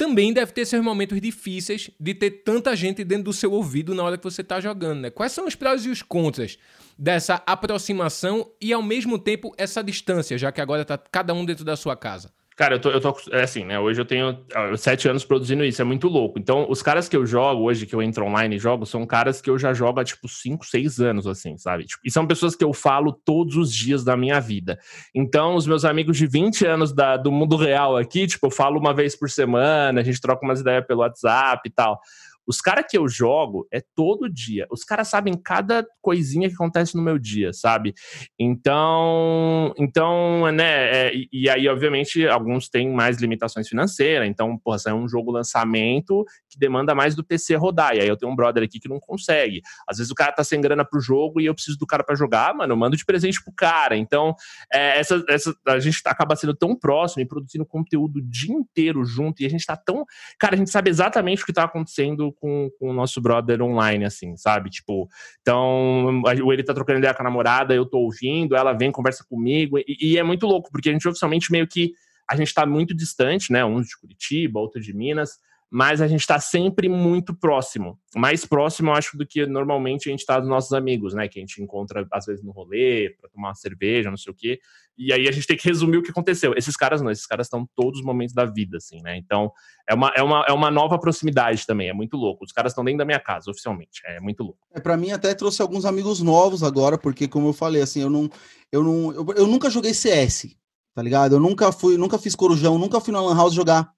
[0.00, 4.02] também deve ter seus momentos difíceis de ter tanta gente dentro do seu ouvido na
[4.02, 5.10] hora que você está jogando, né?
[5.10, 6.58] Quais são os prós e os contras
[6.98, 11.64] dessa aproximação e ao mesmo tempo essa distância, já que agora está cada um dentro
[11.64, 12.32] da sua casa?
[12.60, 13.80] Cara, eu tô, eu tô é assim, né?
[13.80, 14.38] Hoje eu tenho
[14.76, 16.38] sete anos produzindo isso, é muito louco.
[16.38, 19.40] Então, os caras que eu jogo hoje, que eu entro online e jogo, são caras
[19.40, 21.86] que eu já jogo há, tipo, cinco, seis anos, assim, sabe?
[21.86, 24.78] Tipo, e são pessoas que eu falo todos os dias da minha vida.
[25.14, 28.78] Então, os meus amigos de 20 anos da, do mundo real aqui, tipo, eu falo
[28.78, 31.98] uma vez por semana, a gente troca umas ideias pelo WhatsApp e tal.
[32.46, 34.66] Os caras que eu jogo é todo dia.
[34.70, 37.94] Os caras sabem cada coisinha que acontece no meu dia, sabe?
[38.38, 41.08] Então, então, né?
[41.08, 44.28] É, e, aí, obviamente, alguns têm mais limitações financeiras.
[44.28, 47.94] Então, porra, é um jogo lançamento que demanda mais do PC rodar.
[47.94, 49.60] E aí eu tenho um brother aqui que não consegue.
[49.88, 52.14] Às vezes o cara tá sem grana pro jogo e eu preciso do cara para
[52.14, 53.96] jogar, mano, eu mando de presente pro cara.
[53.96, 54.34] Então,
[54.72, 59.04] é, essa, essa, a gente acaba sendo tão próximo e produzindo conteúdo o dia inteiro
[59.04, 59.42] junto.
[59.42, 60.04] E a gente tá tão.
[60.38, 64.04] Cara, a gente sabe exatamente o que tá acontecendo com, com o nosso brother online,
[64.04, 64.70] assim, sabe?
[64.70, 65.08] Tipo,
[65.40, 66.22] então,
[66.52, 69.84] ele tá trocando ideia com a namorada, eu tô ouvindo, ela vem, conversa comigo, e,
[70.00, 71.92] e é muito louco, porque a gente oficialmente meio que.
[72.28, 73.64] A gente tá muito distante, né?
[73.64, 77.96] Um de Curitiba, outro de Minas, mas a gente está sempre muito próximo.
[78.16, 81.28] Mais próximo, eu acho, do que normalmente a gente está dos nossos amigos, né?
[81.28, 84.36] Que a gente encontra, às vezes, no rolê, para tomar uma cerveja, não sei o
[84.36, 84.58] quê.
[84.98, 86.54] E aí a gente tem que resumir o que aconteceu.
[86.56, 89.16] Esses caras não, esses caras estão todos os momentos da vida, assim, né?
[89.16, 89.52] Então,
[89.88, 92.44] é uma, é uma, é uma nova proximidade também, é muito louco.
[92.44, 94.58] Os caras estão dentro da minha casa, oficialmente, é muito louco.
[94.74, 98.10] É, para mim, até trouxe alguns amigos novos agora, porque, como eu falei, assim, eu
[98.10, 98.28] não.
[98.72, 100.48] Eu, não, eu, eu nunca joguei CS,
[100.94, 101.36] tá ligado?
[101.36, 103.92] Eu nunca fui, nunca fiz corujão, nunca fui na Lan House jogar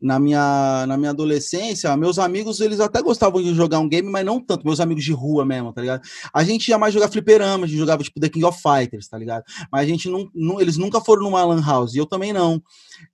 [0.00, 4.24] na minha, na minha adolescência, meus amigos, eles até gostavam de jogar um game, mas
[4.24, 6.02] não tanto, meus amigos de rua mesmo, tá ligado?
[6.32, 9.18] A gente ia mais jogar fliperama, a gente jogava tipo The King of Fighters, tá
[9.18, 9.44] ligado?
[9.70, 12.62] Mas a gente não, não eles nunca foram numa lan house, e eu também não.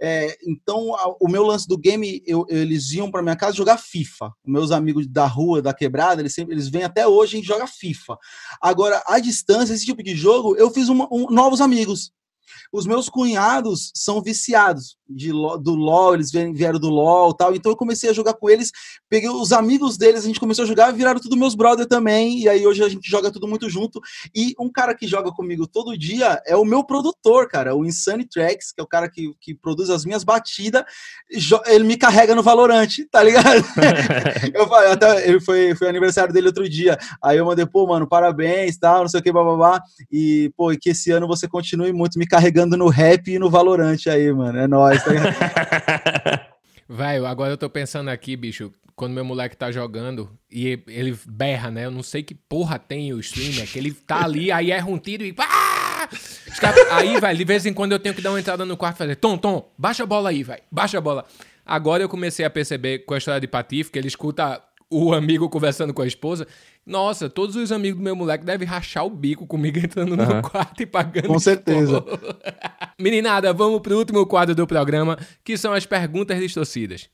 [0.00, 3.78] É, então, a, o meu lance do game, eu, eles iam para minha casa jogar
[3.78, 4.32] FIFA.
[4.44, 7.66] Meus amigos da rua, da quebrada, eles sempre, eles vêm até hoje, a gente joga
[7.66, 8.16] FIFA.
[8.60, 12.12] Agora, à distância, esse tipo de jogo, eu fiz uma, um, novos amigos.
[12.72, 17.54] Os meus cunhados são viciados de, do LoL, eles vieram do LoL tal.
[17.54, 18.70] Então eu comecei a jogar com eles,
[19.08, 22.40] peguei os amigos deles, a gente começou a jogar, viraram tudo meus brother também.
[22.40, 24.00] E aí hoje a gente joga tudo muito junto.
[24.34, 28.24] E um cara que joga comigo todo dia é o meu produtor, cara, o Insane
[28.24, 30.84] Tracks, que é o cara que, que produz as minhas batidas.
[31.66, 33.46] Ele me carrega no Valorante, tá ligado?
[34.54, 36.98] eu falei, até ele foi, foi aniversário dele outro dia.
[37.22, 39.80] Aí eu mandei, pô, mano, parabéns, tal, não sei o que, bababá.
[40.10, 43.50] E, pô, e que esse ano você continue muito me carregando no rap e no
[43.50, 44.58] Valorante aí, mano.
[44.58, 44.95] É nóis.
[46.88, 51.70] Vai, agora eu tô pensando aqui, bicho, quando meu moleque tá jogando e ele berra,
[51.70, 51.84] né?
[51.84, 54.98] Eu não sei que porra tem o streamer, que ele tá ali, aí erra um
[54.98, 55.34] tiro e.
[56.92, 58.98] Aí, vai, de vez em quando eu tenho que dar uma entrada no quarto e
[58.98, 61.26] fazer: Tom, Tom, baixa a bola aí, vai, baixa a bola.
[61.64, 65.48] Agora eu comecei a perceber com a história de Patife que ele escuta o amigo
[65.48, 66.46] conversando com a esposa.
[66.86, 70.36] Nossa, todos os amigos do meu moleque devem rachar o bico comigo entrando uhum.
[70.36, 71.26] no quarto e pagando.
[71.26, 72.04] Com certeza.
[72.96, 77.10] Meninada, vamos pro último quadro do programa, que são as perguntas distorcidas.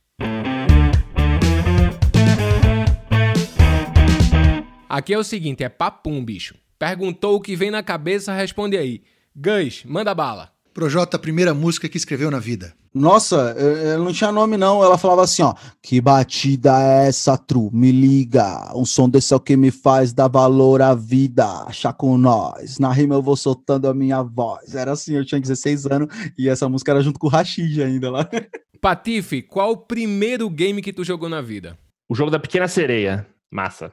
[4.87, 6.55] Aqui é o seguinte, é papum, bicho.
[6.79, 9.03] Perguntou o que vem na cabeça, responde aí.
[9.35, 10.52] Gus, manda bala.
[10.73, 12.75] Projota, a primeira música que escreveu na vida.
[12.95, 17.71] Nossa, ela não tinha nome não, ela falava assim, ó, que batida é essa, tru,
[17.73, 21.95] me liga, um som desse é o que me faz dar valor à vida, achar
[21.95, 25.87] com nós, na rima eu vou soltando a minha voz, era assim, eu tinha 16
[25.87, 28.29] anos e essa música era junto com o Rashid ainda lá.
[28.81, 31.79] Patife, qual o primeiro game que tu jogou na vida?
[32.11, 33.91] O jogo da Pequena Sereia, massa,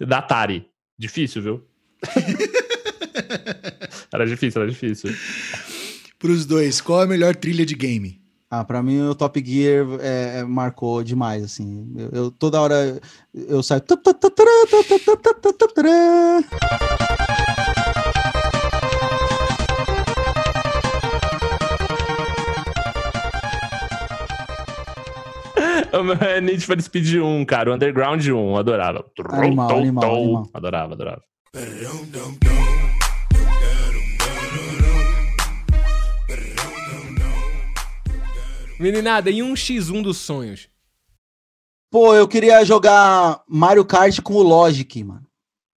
[0.00, 0.66] da Atari,
[0.98, 1.64] difícil, viu?
[4.12, 5.10] era difícil, era difícil
[6.18, 8.20] para os dois, qual é a melhor trilha de game?
[8.50, 11.92] Ah, para mim o Top Gear é, marcou demais, assim.
[11.96, 12.98] Eu, eu, toda hora
[13.34, 13.82] eu saio.
[26.20, 27.74] É Need for Speed 1, cara.
[27.74, 29.04] Underground 1, adorava.
[29.30, 30.50] Animal, animal, animal.
[30.54, 31.22] Adorava, adorava.
[38.78, 40.68] Meninada, e um X1 dos sonhos?
[41.90, 45.26] Pô, eu queria jogar Mario Kart com o Logic, mano.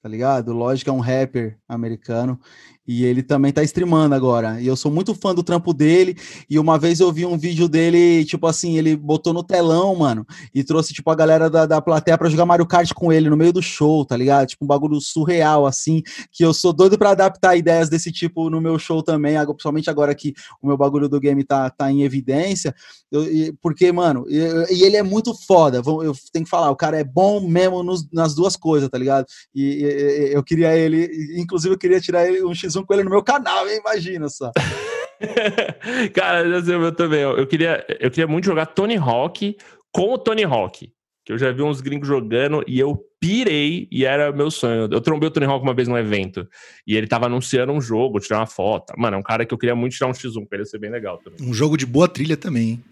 [0.04, 0.50] Tá ligado?
[0.50, 2.40] O Logic é um rapper americano.
[2.88, 4.60] E ele também tá streamando agora.
[4.60, 6.18] E eu sou muito fã do trampo dele.
[6.50, 10.26] E uma vez eu vi um vídeo dele, tipo assim, ele botou no telão, mano,
[10.54, 13.38] e trouxe, tipo, a galera da, da plateia pra jogar Mario Kart com ele no
[13.38, 14.48] meio do show, tá ligado?
[14.48, 16.02] Tipo, um bagulho surreal, assim,
[16.32, 20.16] que eu sou doido para adaptar ideias desse tipo no meu show também, principalmente agora
[20.16, 22.74] que o meu bagulho do game tá, tá em evidência.
[23.12, 23.26] Eu,
[23.62, 24.38] porque, mano, e,
[24.74, 25.82] e, ele é muito foda.
[25.86, 29.26] Eu tenho que falar, o cara é bom mesmo nos, nas duas coisas, tá ligado?
[29.54, 33.10] E, e eu queria ele, inclusive eu queria tirar ele um X1 com ele no
[33.10, 33.80] meu canal, hein?
[33.80, 34.52] imagina só.
[36.14, 37.22] Cara, eu também.
[37.22, 39.58] Eu queria, eu queria muito jogar Tony Hawk
[39.92, 40.92] com o Tony Hawk.
[41.24, 44.88] Que eu já vi uns gringos jogando e eu pirei e era meu sonho.
[44.92, 46.48] Eu trombei o Tony Hawk uma vez num evento
[46.88, 48.94] e ele tava anunciando um jogo, tirar uma foto.
[48.98, 50.90] Mano, é um cara que eu queria muito tirar um X1 pra ele ser bem
[50.90, 51.48] legal também.
[51.48, 52.84] Um jogo de boa trilha também, hein?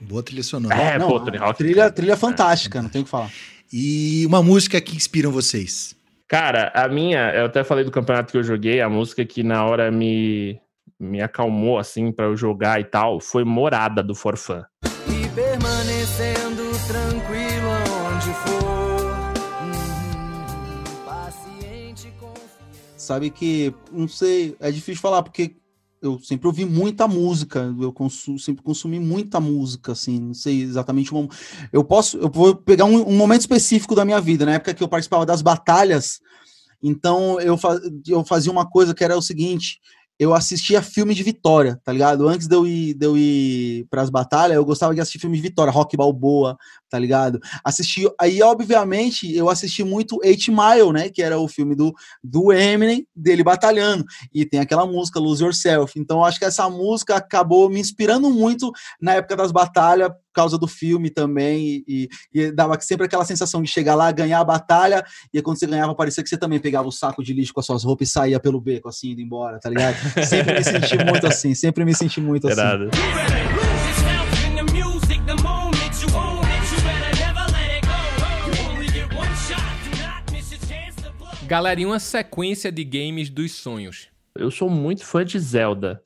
[0.00, 0.74] Boa trilha sonora.
[0.74, 1.58] É, não, pô, Tony Hawk.
[1.58, 2.82] Trilha, trilha fantástica, é.
[2.82, 3.30] não tem o que falar.
[3.72, 5.94] E uma música que inspiram vocês?
[6.26, 9.64] Cara, a minha, eu até falei do campeonato que eu joguei, a música que na
[9.64, 10.60] hora me,
[11.00, 14.64] me acalmou, assim, para eu jogar e tal, foi Morada, do Forfã.
[14.84, 17.70] E permanecendo tranquilo
[18.06, 19.32] onde for,
[19.62, 22.12] hum, paciente,
[22.96, 25.56] Sabe que, não sei, é difícil falar, porque
[26.00, 31.12] eu sempre ouvi muita música, eu consumo, sempre consumi muita música, assim, não sei exatamente
[31.12, 31.28] uma,
[31.72, 34.82] eu posso, eu vou pegar um, um, momento específico da minha vida, na época que
[34.82, 36.20] eu participava das batalhas,
[36.82, 39.80] então eu, fa, eu fazia uma coisa que era o seguinte,
[40.18, 42.28] eu assistia filme de Vitória, tá ligado?
[42.28, 45.42] Antes de eu ir, de eu ir pras batalhas, eu gostava de assistir filme de
[45.42, 46.58] Vitória, Rock Balboa,
[46.90, 47.38] tá ligado?
[47.64, 52.52] Assisti, aí obviamente eu assisti muito Eight Mile, né, que era o filme do, do
[52.52, 54.04] Eminem, dele batalhando,
[54.34, 58.72] e tem aquela música Lose Yourself, então acho que essa música acabou me inspirando muito
[59.00, 63.62] na época das batalhas, por causa do filme também, e, e, dava sempre aquela sensação
[63.62, 66.86] de chegar lá, ganhar a batalha, e quando você ganhava, parecia que você também pegava
[66.86, 69.58] o saco de lixo com as suas roupas e saía pelo beco, assim, indo embora,
[69.58, 69.96] tá ligado?
[70.24, 72.60] Sempre me senti muito assim, sempre me senti muito assim.
[81.48, 84.08] Galera, e uma sequência de games dos sonhos?
[84.34, 86.02] Eu sou muito fã de Zelda.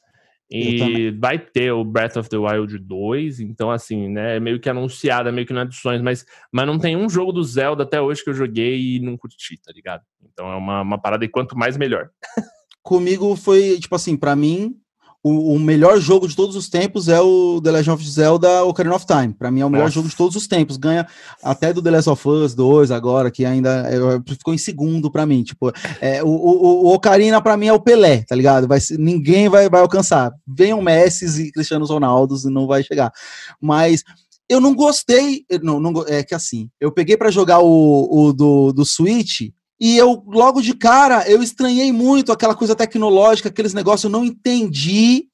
[0.53, 4.69] E vai ter o Breath of the Wild 2, então assim, né, é meio que
[4.69, 8.01] anunciado, é meio que de sonhos, mas, mas não tem um jogo do Zelda até
[8.01, 10.03] hoje que eu joguei e não curti, tá ligado?
[10.23, 12.11] Então é uma, uma parada e quanto mais melhor.
[12.83, 14.77] Comigo foi, tipo assim, para mim,
[15.25, 18.97] o, o, melhor jogo de todos os tempos é o The Legend of Zelda Ocarina
[18.97, 19.33] of Time.
[19.33, 19.95] Para mim é o melhor Nossa.
[19.95, 20.77] jogo de todos os tempos.
[20.77, 21.07] Ganha
[21.43, 23.99] até do The Last of Us 2 agora, que ainda é,
[24.35, 25.45] ficou em segundo para mim.
[25.45, 28.67] Tipo, é, o, o, o Ocarina para mim é o Pelé, tá ligado?
[28.67, 30.33] Vai, ninguém vai, vai alcançar.
[30.47, 33.13] Venham Messi e Cristiano Ronaldo e não vai chegar.
[33.61, 34.03] Mas
[34.49, 38.73] eu não gostei, não, não é que assim, eu peguei para jogar o, o do,
[38.73, 39.51] do Switch
[39.85, 44.25] e eu, logo de cara, eu estranhei muito aquela coisa tecnológica, aqueles negócios, eu não
[44.25, 45.27] entendi.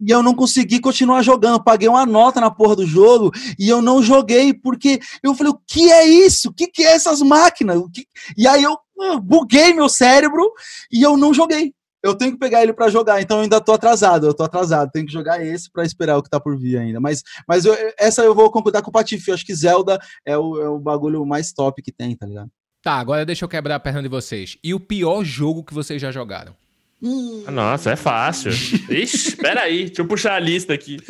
[0.00, 1.62] E eu não consegui continuar jogando.
[1.62, 5.60] Paguei uma nota na porra do jogo e eu não joguei, porque eu falei: o
[5.64, 6.48] que é isso?
[6.48, 7.80] O que, que é essas máquinas?
[7.94, 8.04] Que...
[8.36, 8.76] E aí eu
[9.22, 10.52] buguei meu cérebro
[10.90, 11.72] e eu não joguei.
[12.02, 14.26] Eu tenho que pegar ele para jogar, então eu ainda tô atrasado.
[14.26, 16.98] Eu tô atrasado, tenho que jogar esse para esperar o que tá por vir ainda.
[16.98, 19.28] Mas, mas eu, essa eu vou concordar com o Patife.
[19.28, 22.50] Eu acho que Zelda é o, é o bagulho mais top que tem, tá ligado?
[22.82, 24.56] Tá, agora deixa eu quebrar a perna de vocês.
[24.62, 26.54] E o pior jogo que vocês já jogaram?
[27.00, 27.44] Hum.
[27.50, 28.50] Nossa, é fácil.
[28.50, 30.96] Ixi, peraí, deixa eu puxar a lista aqui.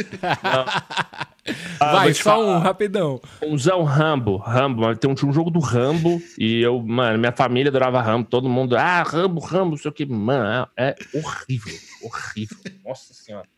[1.80, 2.58] Ah, Vai, só falar.
[2.58, 3.18] um, rapidão.
[3.42, 8.02] Umzão Rambo, Rambo, tem um, um jogo do Rambo e eu, mano, minha família adorava
[8.02, 12.58] Rambo, todo mundo, ah, Rambo, Rambo, sei o que, mano, é, é horrível, horrível.
[12.84, 13.48] Nossa senhora.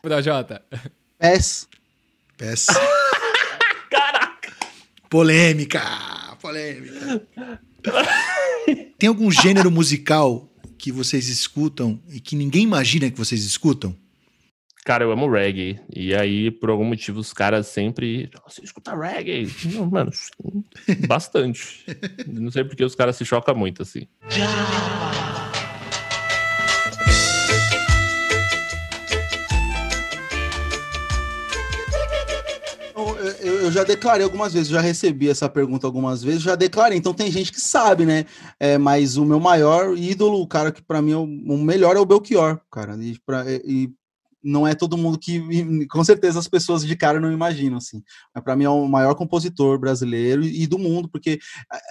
[0.00, 0.62] Projota.
[1.18, 1.68] PES.
[2.38, 2.66] PES.
[3.90, 4.50] Caraca!
[5.10, 5.82] Polêmica!
[6.40, 7.22] Polêmica.
[8.98, 13.94] Tem algum gênero musical que vocês escutam e que ninguém imagina que vocês escutam?
[14.84, 15.78] Cara, eu amo reggae.
[15.94, 18.30] E aí, por algum motivo, os caras sempre.
[18.46, 19.46] Você escuta reggae?
[19.74, 20.10] Não, mano,
[21.06, 21.84] bastante.
[22.26, 24.06] Não sei porque os caras se chocam muito, assim.
[33.68, 36.96] Eu, já declarei algumas vezes, já recebi essa pergunta algumas vezes, já declarei.
[36.96, 38.24] Então tem gente que sabe, né?
[38.58, 41.94] É, mas o meu maior ídolo, o cara que para mim é o, o, melhor
[41.94, 42.96] é o Belchior, cara.
[42.98, 43.90] E, pra, e
[44.48, 48.02] não é todo mundo que, com certeza, as pessoas de cara não imaginam, assim.
[48.34, 51.38] Mas para mim é o maior compositor brasileiro e do mundo, porque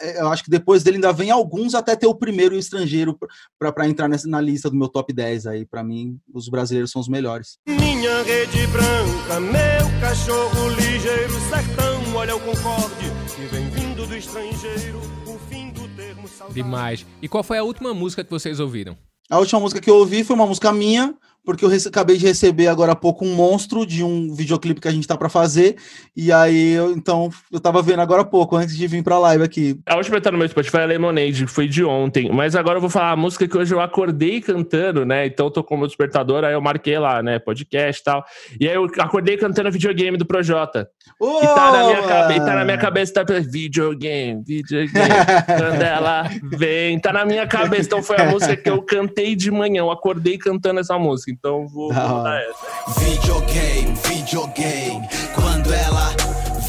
[0.01, 3.17] é, eu acho que depois dele ainda vem alguns até ter o primeiro estrangeiro
[3.59, 5.65] para entrar nessa, na lista do meu top 10 aí.
[5.65, 7.59] Para mim, os brasileiros são os melhores.
[7.67, 14.99] Minha rede branca, meu cachorro ligeiro, sertão, olha o concorde que vem vindo do estrangeiro,
[15.27, 16.63] o fim do termo saudável.
[16.63, 17.05] Demais.
[17.21, 18.97] E qual foi a última música que vocês ouviram?
[19.29, 21.13] A última música que eu ouvi foi uma música minha,
[21.47, 24.91] porque eu acabei de receber agora há pouco um monstro de um videoclipe que a
[24.91, 25.77] gente tá para fazer.
[26.13, 29.45] E aí, eu, então, eu tava vendo agora há pouco, antes de vir pra live
[29.45, 29.79] aqui.
[29.85, 32.29] A última tá no meu Spotify é Lemonade, que foi de ontem.
[32.33, 35.25] Mas agora eu vou falar a música que hoje eu acordei cantando, né?
[35.25, 37.39] Então eu tô com o meu despertador, aí eu marquei lá, né?
[37.39, 38.25] Podcast e tal.
[38.59, 40.89] E aí eu acordei cantando videogame do Projota.
[41.17, 41.39] Oh!
[41.41, 42.39] E, tá na minha cabe...
[42.39, 44.91] tá na minha cabeça, tá videogame, videogame.
[45.47, 47.83] Quando ela vem, tá na minha cabeça.
[47.83, 49.79] Então foi a música que eu cantei de manhã.
[49.79, 52.99] Eu acordei cantando essa música então vou, vou dar essa.
[52.99, 56.09] Videogame, videogame, quando ela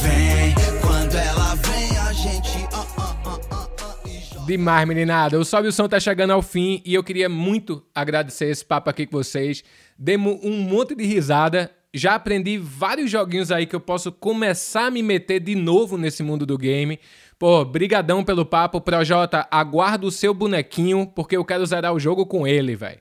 [0.03, 2.59] vem, quando ela vem, a gente.
[2.75, 5.39] Uh, uh, uh, Demais, meninada.
[5.39, 8.91] O Sobe o Som tá chegando ao fim e eu queria muito agradecer esse papo
[8.91, 9.65] aqui com vocês.
[9.99, 14.91] Demos um monte de risada já aprendi vários joguinhos aí que eu posso começar a
[14.91, 17.01] me meter de novo nesse mundo do game.
[17.39, 19.47] Pô, brigadão pelo papo, Projota.
[19.49, 22.99] Aguardo o seu bonequinho, porque eu quero zerar o jogo com ele, velho.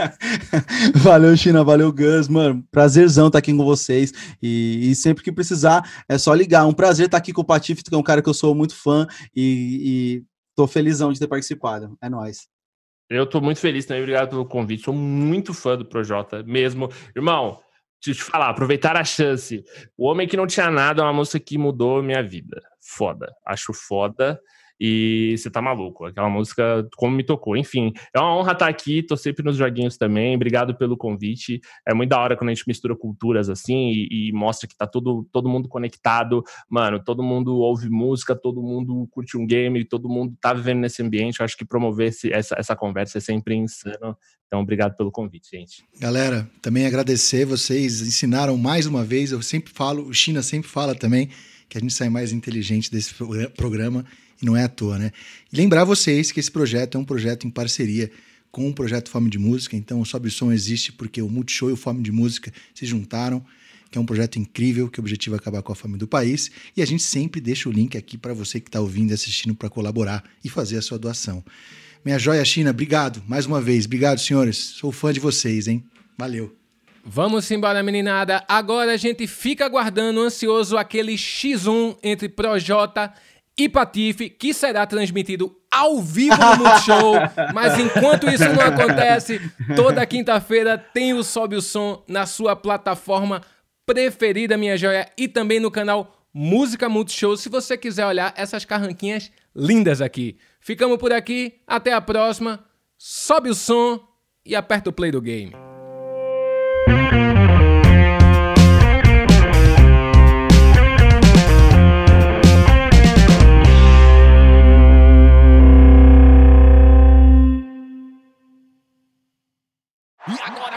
[0.96, 1.62] valeu, China.
[1.62, 2.64] Valeu, Gus, mano.
[2.70, 4.14] Prazerzão estar tá aqui com vocês.
[4.42, 6.64] E, e, sempre que precisar, é só ligar.
[6.64, 8.54] Um prazer estar tá aqui com o Patife, que é um cara que eu sou
[8.54, 9.06] muito fã.
[9.36, 10.24] E, e
[10.56, 11.98] tô felizão de ter participado.
[12.00, 12.48] É nóis.
[13.10, 14.02] Eu tô muito feliz também.
[14.02, 14.84] Obrigado pelo convite.
[14.84, 16.88] Sou muito fã do Projota mesmo.
[17.14, 17.58] Irmão,
[18.02, 19.62] Deixa eu te falar, aproveitar a chance.
[19.94, 22.62] O Homem que Não Tinha Nada é uma música que mudou minha vida.
[22.80, 23.32] Foda.
[23.46, 24.40] Acho foda.
[24.80, 26.06] E você tá maluco.
[26.06, 27.54] Aquela música, como me tocou.
[27.54, 29.02] Enfim, é uma honra estar aqui.
[29.02, 30.34] Tô sempre nos joguinhos também.
[30.34, 31.60] Obrigado pelo convite.
[31.86, 34.86] É muito da hora quando a gente mistura culturas assim e, e, mostra que tá
[34.86, 36.42] todo, todo mundo conectado.
[36.66, 41.02] Mano, todo mundo ouve música, todo mundo curte um game, todo mundo tá vivendo nesse
[41.02, 41.40] ambiente.
[41.40, 44.16] Eu acho que promover esse, essa, essa conversa é sempre insano.
[44.46, 45.84] Então, obrigado pelo convite, gente.
[46.00, 47.44] Galera, também agradecer.
[47.44, 49.30] Vocês ensinaram mais uma vez.
[49.30, 51.28] Eu sempre falo, o China sempre fala também
[51.70, 53.14] que a gente sai mais inteligente desse
[53.56, 54.04] programa
[54.42, 55.12] e não é à toa, né?
[55.50, 58.10] E lembrar vocês que esse projeto é um projeto em parceria
[58.50, 61.70] com o projeto Fome de Música, então o Sobe o Som existe porque o Multishow
[61.70, 63.44] e o Fome de Música se juntaram,
[63.88, 66.50] que é um projeto incrível que o objetivo é acabar com a fome do país,
[66.76, 69.54] e a gente sempre deixa o link aqui para você que está ouvindo e assistindo
[69.54, 71.44] para colaborar e fazer a sua doação.
[72.04, 75.84] Minha joia China, obrigado mais uma vez, obrigado senhores, sou fã de vocês, hein?
[76.18, 76.59] Valeu!
[77.04, 78.44] Vamos embora, meninada.
[78.46, 83.12] Agora a gente fica aguardando ansioso aquele X1 entre Projota
[83.56, 87.14] e Patife, que será transmitido ao vivo no Multishow.
[87.54, 89.40] Mas enquanto isso não acontece,
[89.76, 93.42] toda quinta-feira tem o Sobe o Som na sua plataforma
[93.84, 99.32] preferida, minha joia, e também no canal Música Multishow, se você quiser olhar essas carranquinhas
[99.54, 100.38] lindas aqui.
[100.60, 102.64] Ficamos por aqui, até a próxima.
[102.96, 104.00] Sobe o som
[104.44, 105.69] e aperta o play do game.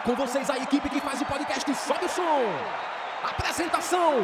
[0.04, 2.41] Com vocês a equipe que faz o podcast Sobe o Som.
[3.24, 4.16] Apresentação: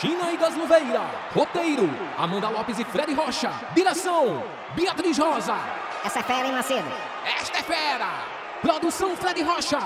[0.00, 1.02] China e Gasluveira.
[1.34, 3.52] Roteiro: Amanda Lopes e Fred Rocha.
[3.74, 4.42] Direção:
[4.74, 5.56] Beatriz Rosa.
[6.04, 6.88] Essa é fera, hein, Macedo?
[7.38, 8.08] Esta é fera.
[8.62, 9.78] Produção: Fred Rocha.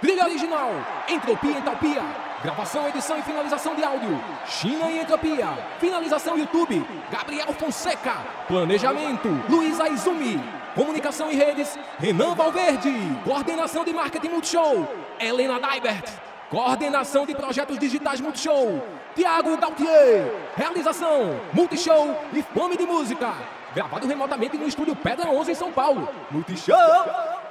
[0.00, 0.70] Trilha original:
[1.08, 2.02] Entropia e Entalpia.
[2.42, 5.48] Gravação, edição e finalização de áudio: China e Entropia.
[5.80, 8.14] Finalização YouTube: Gabriel Fonseca.
[8.46, 10.61] Planejamento: Luísa Izumi.
[10.74, 12.92] Comunicação e redes, Renan Valverde.
[13.24, 14.88] Coordenação de marketing Multishow,
[15.20, 16.08] Helena Daibert.
[16.48, 18.82] Coordenação de projetos digitais Multishow,
[19.14, 20.32] Tiago Gautier.
[20.56, 23.34] Realização, Multishow e Fome de Música.
[23.74, 26.08] Gravado remotamente no estúdio Pedra 11 em São Paulo.
[26.30, 27.41] Multishow!